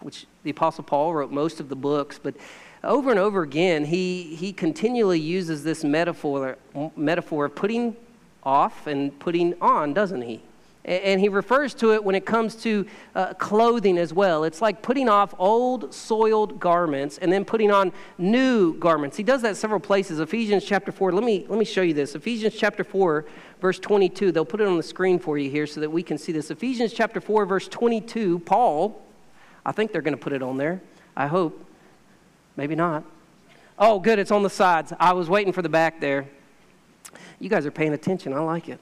[0.00, 2.34] which the Apostle Paul wrote most of the books, but
[2.82, 6.58] over and over again, he, he continually uses this metaphor,
[6.96, 7.96] metaphor of putting
[8.42, 10.42] off and putting on, doesn't he?
[10.84, 14.44] And he refers to it when it comes to uh, clothing as well.
[14.44, 19.16] It's like putting off old, soiled garments and then putting on new garments.
[19.16, 20.20] He does that several places.
[20.20, 22.14] Ephesians chapter 4, let me, let me show you this.
[22.14, 23.24] Ephesians chapter 4,
[23.62, 24.30] verse 22.
[24.30, 26.50] They'll put it on the screen for you here so that we can see this.
[26.50, 28.40] Ephesians chapter 4, verse 22.
[28.40, 29.00] Paul,
[29.64, 30.82] I think they're going to put it on there.
[31.16, 31.64] I hope.
[32.56, 33.04] Maybe not.
[33.78, 34.92] Oh, good, it's on the sides.
[35.00, 36.28] I was waiting for the back there.
[37.40, 38.32] You guys are paying attention.
[38.32, 38.80] I like it.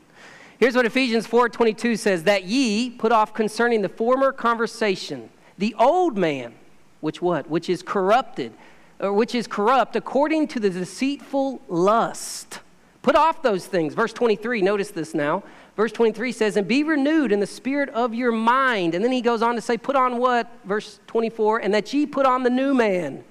[0.62, 6.16] Here's what Ephesians 4:22 says that ye put off concerning the former conversation the old
[6.16, 6.54] man
[7.00, 7.50] which what?
[7.50, 8.52] Which is corrupted
[9.00, 12.60] or which is corrupt according to the deceitful lust.
[13.02, 13.94] Put off those things.
[13.94, 15.42] Verse 23 notice this now.
[15.74, 18.94] Verse 23 says and be renewed in the spirit of your mind.
[18.94, 20.48] And then he goes on to say put on what?
[20.64, 23.24] Verse 24 and that ye put on the new man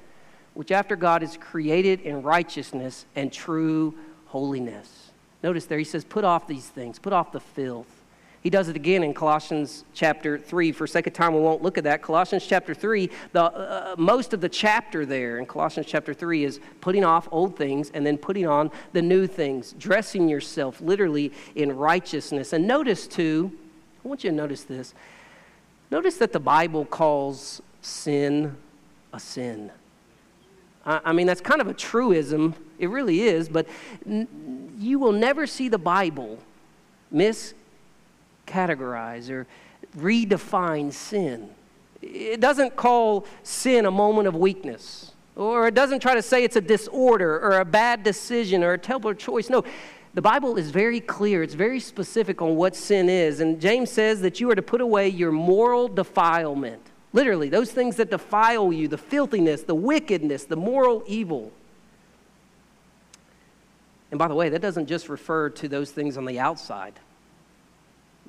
[0.54, 5.01] which after God is created in righteousness and true holiness
[5.44, 7.88] Notice there, he says, put off these things, put off the filth.
[8.42, 10.72] He does it again in Colossians chapter 3.
[10.72, 12.02] For sake of time, we won't look at that.
[12.02, 16.60] Colossians chapter 3, the, uh, most of the chapter there in Colossians chapter 3 is
[16.80, 21.76] putting off old things and then putting on the new things, dressing yourself literally in
[21.76, 22.52] righteousness.
[22.52, 23.52] And notice, too,
[24.04, 24.96] I want you to notice this.
[25.92, 28.58] Notice that the Bible calls sin
[29.14, 29.72] a sin.
[30.86, 32.56] I mean, that's kind of a truism.
[32.80, 33.68] It really is, but
[34.06, 36.40] you will never see the Bible
[37.14, 39.46] miscategorize or
[39.98, 41.50] redefine sin.
[42.02, 46.56] It doesn't call sin a moment of weakness, or it doesn't try to say it's
[46.56, 49.50] a disorder or a bad decision or a terrible choice.
[49.50, 49.64] No,
[50.16, 53.40] the Bible is very clear, it's very specific on what sin is.
[53.40, 56.82] And James says that you are to put away your moral defilement.
[57.14, 61.52] Literally, those things that defile you, the filthiness, the wickedness, the moral evil.
[64.12, 66.94] And by the way, that doesn't just refer to those things on the outside.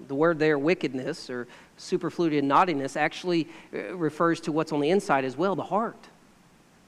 [0.08, 4.90] The word there, wickedness or superfluity and naughtiness, actually uh, refers to what's on the
[4.90, 6.08] inside as well, the heart.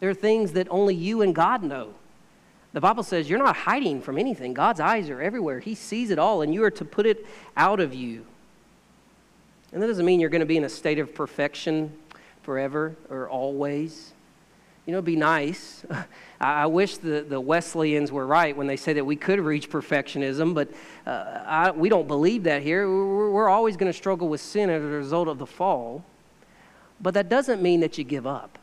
[0.00, 1.94] There are things that only you and God know.
[2.72, 4.52] The Bible says you're not hiding from anything.
[4.52, 5.60] God's eyes are everywhere.
[5.60, 7.24] He sees it all, and you are to put it
[7.56, 8.26] out of you.
[9.74, 11.92] And that doesn't mean you're going to be in a state of perfection
[12.42, 14.12] forever or always.
[14.86, 15.84] You know, be nice.
[16.40, 20.54] I wish the, the Wesleyans were right when they say that we could reach perfectionism,
[20.54, 20.70] but
[21.06, 22.86] uh, I, we don't believe that here.
[22.86, 26.04] We're, we're always going to struggle with sin as a result of the fall.
[27.00, 28.60] But that doesn't mean that you give up.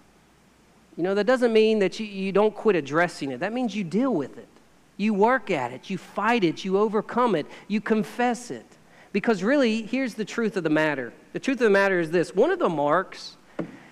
[0.95, 3.41] You know, that doesn't mean that you, you don't quit addressing it.
[3.41, 4.47] That means you deal with it.
[4.95, 8.66] You work at it, you fight it, you overcome it, you confess it.
[9.14, 11.12] Because really, here's the truth of the matter.
[11.34, 13.36] The truth of the matter is this one of the marks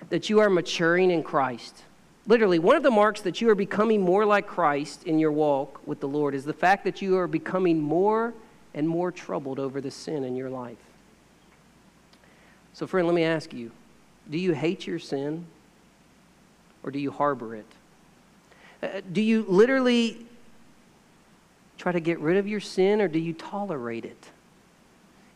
[0.09, 1.83] that you are maturing in Christ,
[2.29, 5.81] Literally, one of the marks that you are becoming more like Christ in your walk
[5.87, 8.35] with the Lord is the fact that you are becoming more
[8.75, 10.77] and more troubled over the sin in your life.
[12.73, 13.71] So, friend, let me ask you
[14.29, 15.47] do you hate your sin
[16.83, 17.65] or do you harbor it?
[18.83, 20.23] Uh, do you literally
[21.79, 24.29] try to get rid of your sin or do you tolerate it?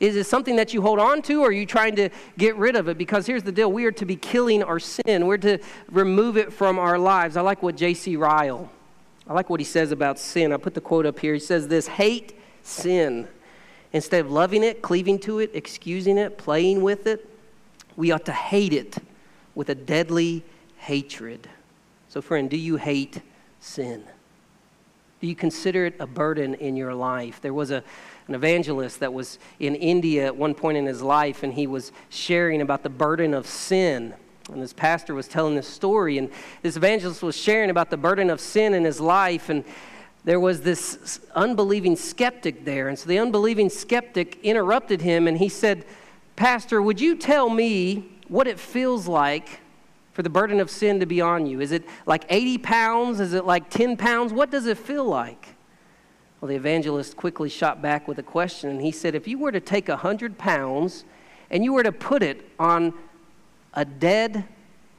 [0.04, 2.76] Is it something that you hold on to, or are you trying to get rid
[2.76, 2.98] of it?
[2.98, 6.52] Because here's the deal we are to be killing our sin, we're to remove it
[6.52, 7.38] from our lives.
[7.38, 8.18] I like what J.C.
[8.18, 8.70] Ryle,
[9.30, 10.52] I like what he says about sin.
[10.52, 11.34] I put the quote up here.
[11.34, 13.30] He says this hate sin.
[13.94, 17.30] Instead of loving it, cleaving to it, excusing it, playing with it,
[17.96, 18.98] we ought to hate it
[19.56, 20.44] with a deadly
[20.80, 21.48] hatred.
[22.10, 23.22] So, friend, do you hate
[23.62, 24.04] sin?
[25.22, 27.40] Do you consider it a burden in your life?
[27.40, 27.86] There was a
[28.28, 31.92] an evangelist that was in India at one point in his life, and he was
[32.10, 34.14] sharing about the burden of sin.
[34.52, 36.30] And this pastor was telling this story, and
[36.62, 39.50] this evangelist was sharing about the burden of sin in his life.
[39.50, 39.64] And
[40.26, 42.88] there was this unbelieving skeptic there.
[42.88, 45.86] And so the unbelieving skeptic interrupted him, and he said,
[46.36, 49.60] Pastor, would you tell me what it feels like
[50.14, 51.62] for the burden of sin to be on you?
[51.62, 53.20] Is it like 80 pounds?
[53.20, 54.34] Is it like 10 pounds?
[54.34, 55.53] What does it feel like?
[56.44, 59.54] Well, the evangelist quickly shot back with a question, and he said, If you were
[59.54, 61.06] to take a 100 pounds
[61.50, 62.94] and you were to put it on
[63.74, 64.44] a dead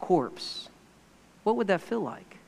[0.01, 0.71] corpse,
[1.43, 2.39] what would that feel like?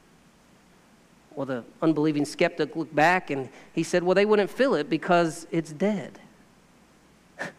[1.34, 5.46] Well, the unbelieving skeptic looked back and he said, Well, they wouldn't feel it because
[5.50, 6.18] it's dead.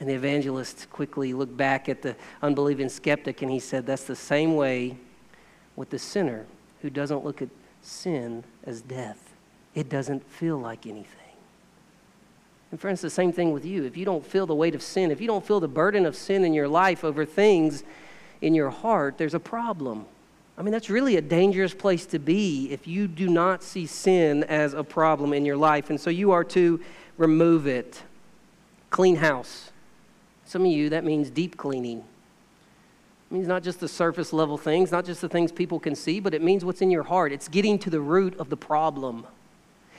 [0.00, 4.16] And the evangelist quickly looked back at the unbelieving skeptic and he said, That's the
[4.16, 4.96] same way
[5.76, 6.46] with the sinner
[6.80, 7.50] who doesn't look at
[7.82, 9.25] sin as death
[9.76, 11.12] it doesn't feel like anything.
[12.72, 13.84] And friends, the same thing with you.
[13.84, 16.16] If you don't feel the weight of sin, if you don't feel the burden of
[16.16, 17.84] sin in your life over things
[18.40, 20.06] in your heart, there's a problem.
[20.58, 24.42] I mean, that's really a dangerous place to be if you do not see sin
[24.44, 25.90] as a problem in your life.
[25.90, 26.80] And so you are to
[27.18, 28.02] remove it.
[28.88, 29.70] Clean house.
[30.46, 31.98] Some of you, that means deep cleaning.
[31.98, 36.18] It means not just the surface level things, not just the things people can see,
[36.18, 37.32] but it means what's in your heart.
[37.32, 39.26] It's getting to the root of the problem.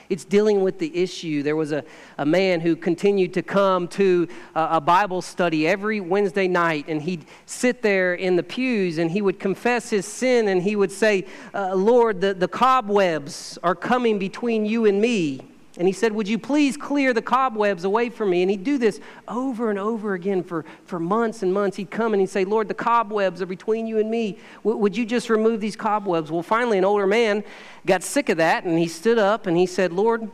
[0.10, 1.44] It's dealing with the issue.
[1.44, 1.84] There was a,
[2.18, 7.02] a man who continued to come to a, a Bible study every Wednesday night, and
[7.02, 10.92] he'd sit there in the pews and he would confess his sin and he would
[10.92, 15.42] say, uh, Lord, the, the cobwebs are coming between you and me.
[15.78, 18.42] And he said, Would you please clear the cobwebs away from me?
[18.42, 21.78] And he'd do this over and over again for, for months and months.
[21.78, 24.40] He'd come and he'd say, Lord, the cobwebs are between you and me.
[24.64, 26.32] W- would you just remove these cobwebs?
[26.32, 27.44] Well, finally, an older man
[27.86, 30.30] got sick of that and he stood up and he said, Lord,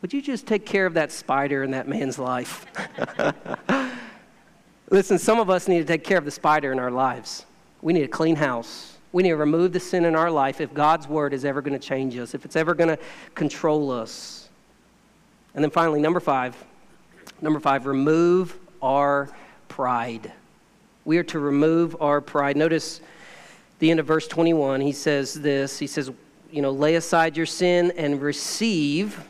[0.00, 2.66] would you just take care of that spider in that man's life?
[4.90, 7.46] Listen, some of us need to take care of the spider in our lives.
[7.82, 8.96] We need a clean house.
[9.12, 11.78] We need to remove the sin in our life if God's word is ever going
[11.78, 12.98] to change us, if it's ever going to
[13.34, 14.41] control us.
[15.54, 16.56] And then finally, number five.
[17.40, 19.28] Number five, remove our
[19.68, 20.32] pride.
[21.04, 22.56] We are to remove our pride.
[22.56, 23.00] Notice
[23.80, 24.80] the end of verse 21.
[24.80, 26.10] He says this He says,
[26.50, 29.20] you know, lay aside your sin and receive,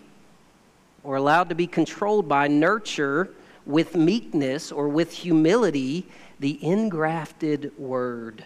[1.05, 3.31] or allowed to be controlled by, nurture
[3.65, 6.07] with meekness or with humility
[6.41, 8.45] the ingrafted word,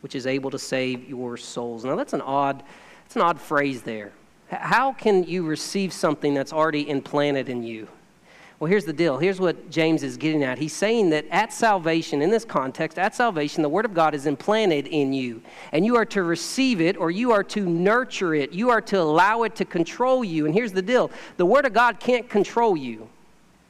[0.00, 1.84] which is able to save your souls.
[1.84, 2.62] Now, that's an odd,
[3.02, 4.12] that's an odd phrase there.
[4.50, 7.88] How can you receive something that's already implanted in you?
[8.58, 9.16] Well, here's the deal.
[9.16, 10.58] Here's what James is getting at.
[10.58, 14.26] He's saying that at salvation, in this context, at salvation, the Word of God is
[14.26, 15.40] implanted in you.
[15.72, 18.52] And you are to receive it or you are to nurture it.
[18.52, 20.44] You are to allow it to control you.
[20.44, 23.08] And here's the deal the Word of God can't control you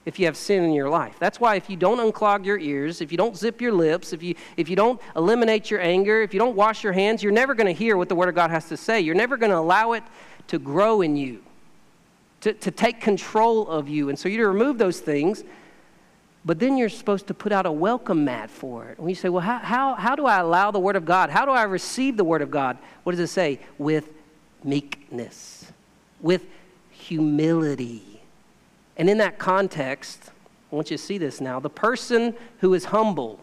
[0.07, 1.15] if you have sin in your life.
[1.21, 4.25] That's why if you don't unclog your ears, if you don't zip your lips, if
[4.25, 7.55] you, if you don't eliminate your anger, if you don't wash your hands, you're never
[7.55, 9.01] going to hear what the Word of God has to say.
[9.01, 10.03] You're never going to allow it
[10.51, 11.41] to grow in you,
[12.41, 14.09] to, to take control of you.
[14.09, 15.45] And so you to remove those things,
[16.45, 18.99] but then you're supposed to put out a welcome mat for it.
[18.99, 21.31] And you say, well, how, how, how do I allow the Word of God?
[21.31, 22.79] How do I receive the Word of God?
[23.05, 23.61] What does it say?
[23.79, 24.09] With
[24.65, 25.71] meekness,
[26.21, 26.47] with
[26.91, 28.21] humility.
[28.97, 30.31] And in that context,
[30.73, 31.61] I want you to see this now.
[31.61, 33.39] The person who is humble,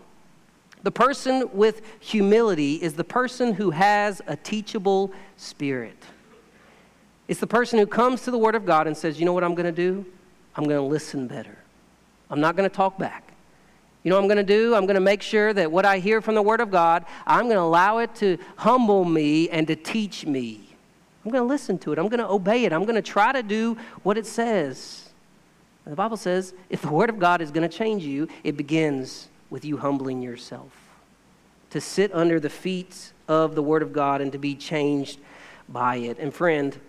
[0.84, 6.04] the person with humility is the person who has a teachable spirit.
[7.28, 9.44] It's the person who comes to the Word of God and says, You know what
[9.44, 10.06] I'm going to do?
[10.56, 11.58] I'm going to listen better.
[12.30, 13.34] I'm not going to talk back.
[14.04, 14.74] You know what I'm going to do?
[14.76, 17.46] I'm going to make sure that what I hear from the Word of God, I'm
[17.46, 20.70] going to allow it to humble me and to teach me.
[21.26, 22.00] I'm going to listen to it.
[22.00, 22.72] I'm going to obey it.
[22.72, 25.10] I'm going to try to do what it says.
[25.84, 28.56] And the Bible says if the Word of God is going to change you, it
[28.56, 30.72] begins with you humbling yourself.
[31.70, 35.20] to sit under the feet of the Word of God and to be changed
[35.68, 36.18] by it.
[36.18, 36.80] And friend,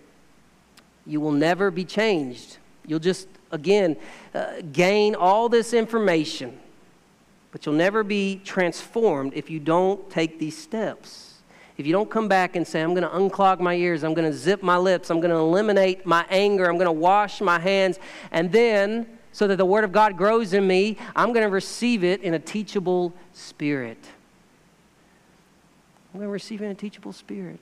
[1.09, 2.57] you will never be changed.
[2.85, 3.97] You'll just, again,
[4.33, 6.57] uh, gain all this information,
[7.51, 11.41] but you'll never be transformed if you don't take these steps.
[11.77, 14.29] If you don't come back and say, I'm going to unclog my ears, I'm going
[14.29, 17.57] to zip my lips, I'm going to eliminate my anger, I'm going to wash my
[17.57, 17.99] hands,
[18.31, 22.03] and then, so that the Word of God grows in me, I'm going to receive
[22.03, 23.97] it in a teachable spirit.
[26.13, 27.61] I'm going to receive it in a teachable spirit.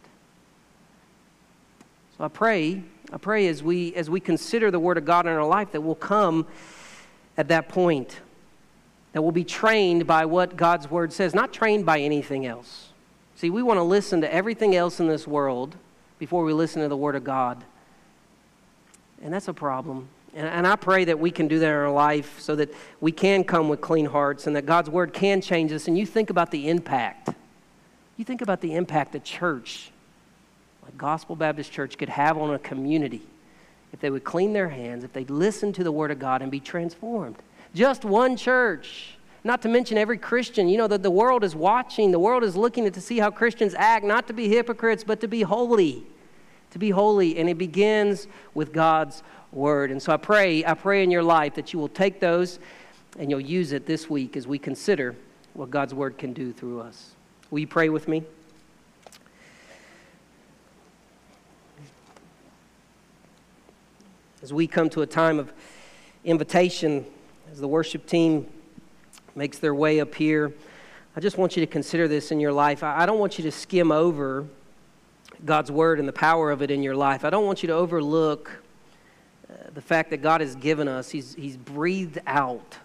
[2.18, 2.82] So I pray,
[3.12, 5.82] I pray as we as we consider the Word of God in our life that
[5.82, 6.46] we'll come
[7.38, 8.20] at that point.
[9.14, 12.90] That we'll be trained by what God's Word says, not trained by anything else.
[13.36, 15.76] See, we want to listen to everything else in this world
[16.20, 17.64] before we listen to the Word of God.
[19.22, 20.10] And that's a problem.
[20.36, 23.12] And, and I pray that we can do that in our life so that we
[23.12, 25.88] can come with clean hearts and that God's Word can change us.
[25.88, 27.30] And you think about the impact.
[28.18, 29.92] You think about the impact the church
[30.88, 33.22] like Gospel Baptist Church could have on a community
[33.94, 36.50] if they would clean their hands, if they'd listen to the Word of God and
[36.50, 37.36] be transformed.
[37.76, 39.18] Just one church.
[39.44, 40.68] Not to mention every Christian.
[40.68, 43.74] You know that the world is watching, the world is looking to see how Christians
[43.78, 46.04] act, not to be hypocrites, but to be holy.
[46.72, 47.38] To be holy.
[47.38, 49.92] And it begins with God's Word.
[49.92, 52.60] And so I pray, I pray in your life that you will take those
[53.20, 55.16] and you'll use it this week as we consider
[55.54, 57.12] what God's Word can do through us.
[57.50, 58.24] Will you pray with me?
[64.44, 65.52] As we come to a time of
[66.24, 67.06] invitation,
[67.52, 68.46] as the worship team
[69.36, 70.54] makes their way up here,
[71.16, 72.84] I just want you to consider this in your life.
[72.84, 74.46] I don't want you to skim over
[75.44, 77.26] God's word and the power of it in your life.
[77.26, 78.62] I don't want you to overlook
[79.50, 82.78] uh, the fact that God has given us, He's, he's breathed out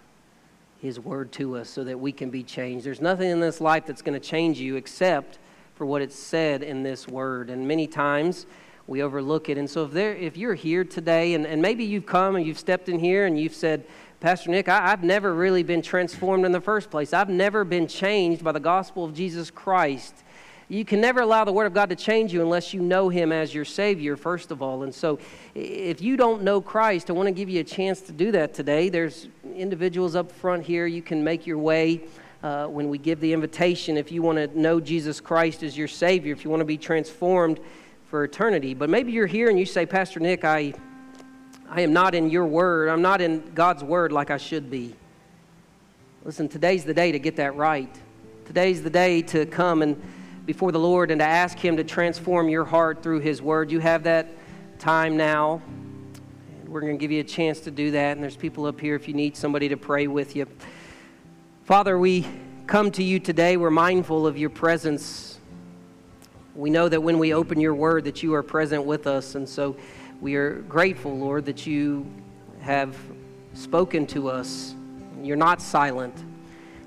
[0.81, 2.83] His word to us so that we can be changed.
[2.83, 5.37] There's nothing in this life that's going to change you except
[5.75, 7.51] for what it's said in this word.
[7.51, 8.47] And many times,
[8.87, 9.57] we overlook it.
[9.57, 12.59] And so if, there, if you're here today, and, and maybe you've come and you've
[12.59, 13.85] stepped in here and you've said,
[14.19, 17.13] Pastor Nick, I, have never really been transformed in the first place.
[17.13, 20.15] I've never been changed by the gospel of Jesus Christ.
[20.69, 23.33] You can never allow the Word of God to change you unless you know Him
[23.33, 24.83] as your Savior, first of all.
[24.83, 25.19] And so,
[25.53, 28.53] if you don't know Christ, I want to give you a chance to do that
[28.53, 28.87] today.
[28.87, 30.87] There's individuals up front here.
[30.87, 32.03] You can make your way
[32.43, 33.97] uh, when we give the invitation.
[33.97, 36.77] If you want to know Jesus Christ as your Savior, if you want to be
[36.77, 37.59] transformed,
[38.13, 38.75] for eternity.
[38.75, 40.75] But maybe you're here and you say, Pastor Nick, I,
[41.67, 42.89] I am not in your word.
[42.89, 44.93] I'm not in God's word like I should be.
[46.23, 47.89] Listen, today's the day to get that right.
[48.45, 49.99] Today's the day to come and
[50.45, 53.71] before the Lord and to ask Him to transform your heart through His word.
[53.71, 54.27] You have that
[54.77, 55.63] time now.
[56.61, 58.11] And we're going to give you a chance to do that.
[58.15, 60.45] And there's people up here if you need somebody to pray with you.
[61.63, 62.27] Father, we
[62.67, 63.57] come to you today.
[63.57, 65.32] We're mindful of your presence
[66.55, 69.47] we know that when we open your word that you are present with us and
[69.47, 69.75] so
[70.21, 72.05] we are grateful lord that you
[72.63, 72.95] have
[73.53, 74.73] spoken to us.
[75.21, 76.15] You're not silent.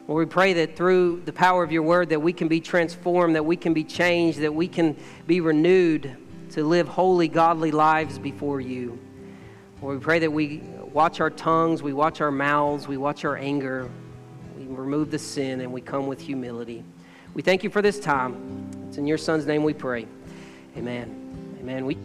[0.09, 3.35] Lord we pray that through the power of your word that we can be transformed
[3.35, 4.97] that we can be changed that we can
[5.27, 6.17] be renewed
[6.51, 8.99] to live holy godly lives before you.
[9.83, 10.59] Lord we pray that we
[10.93, 13.91] watch our tongues we watch our mouths we watch our anger
[14.57, 16.85] we remove the sin and we come with humility
[17.37, 20.07] we thank you for this time it's in your son's name we pray.
[20.75, 21.59] Amen.
[21.61, 21.85] Amen.
[21.85, 21.99] We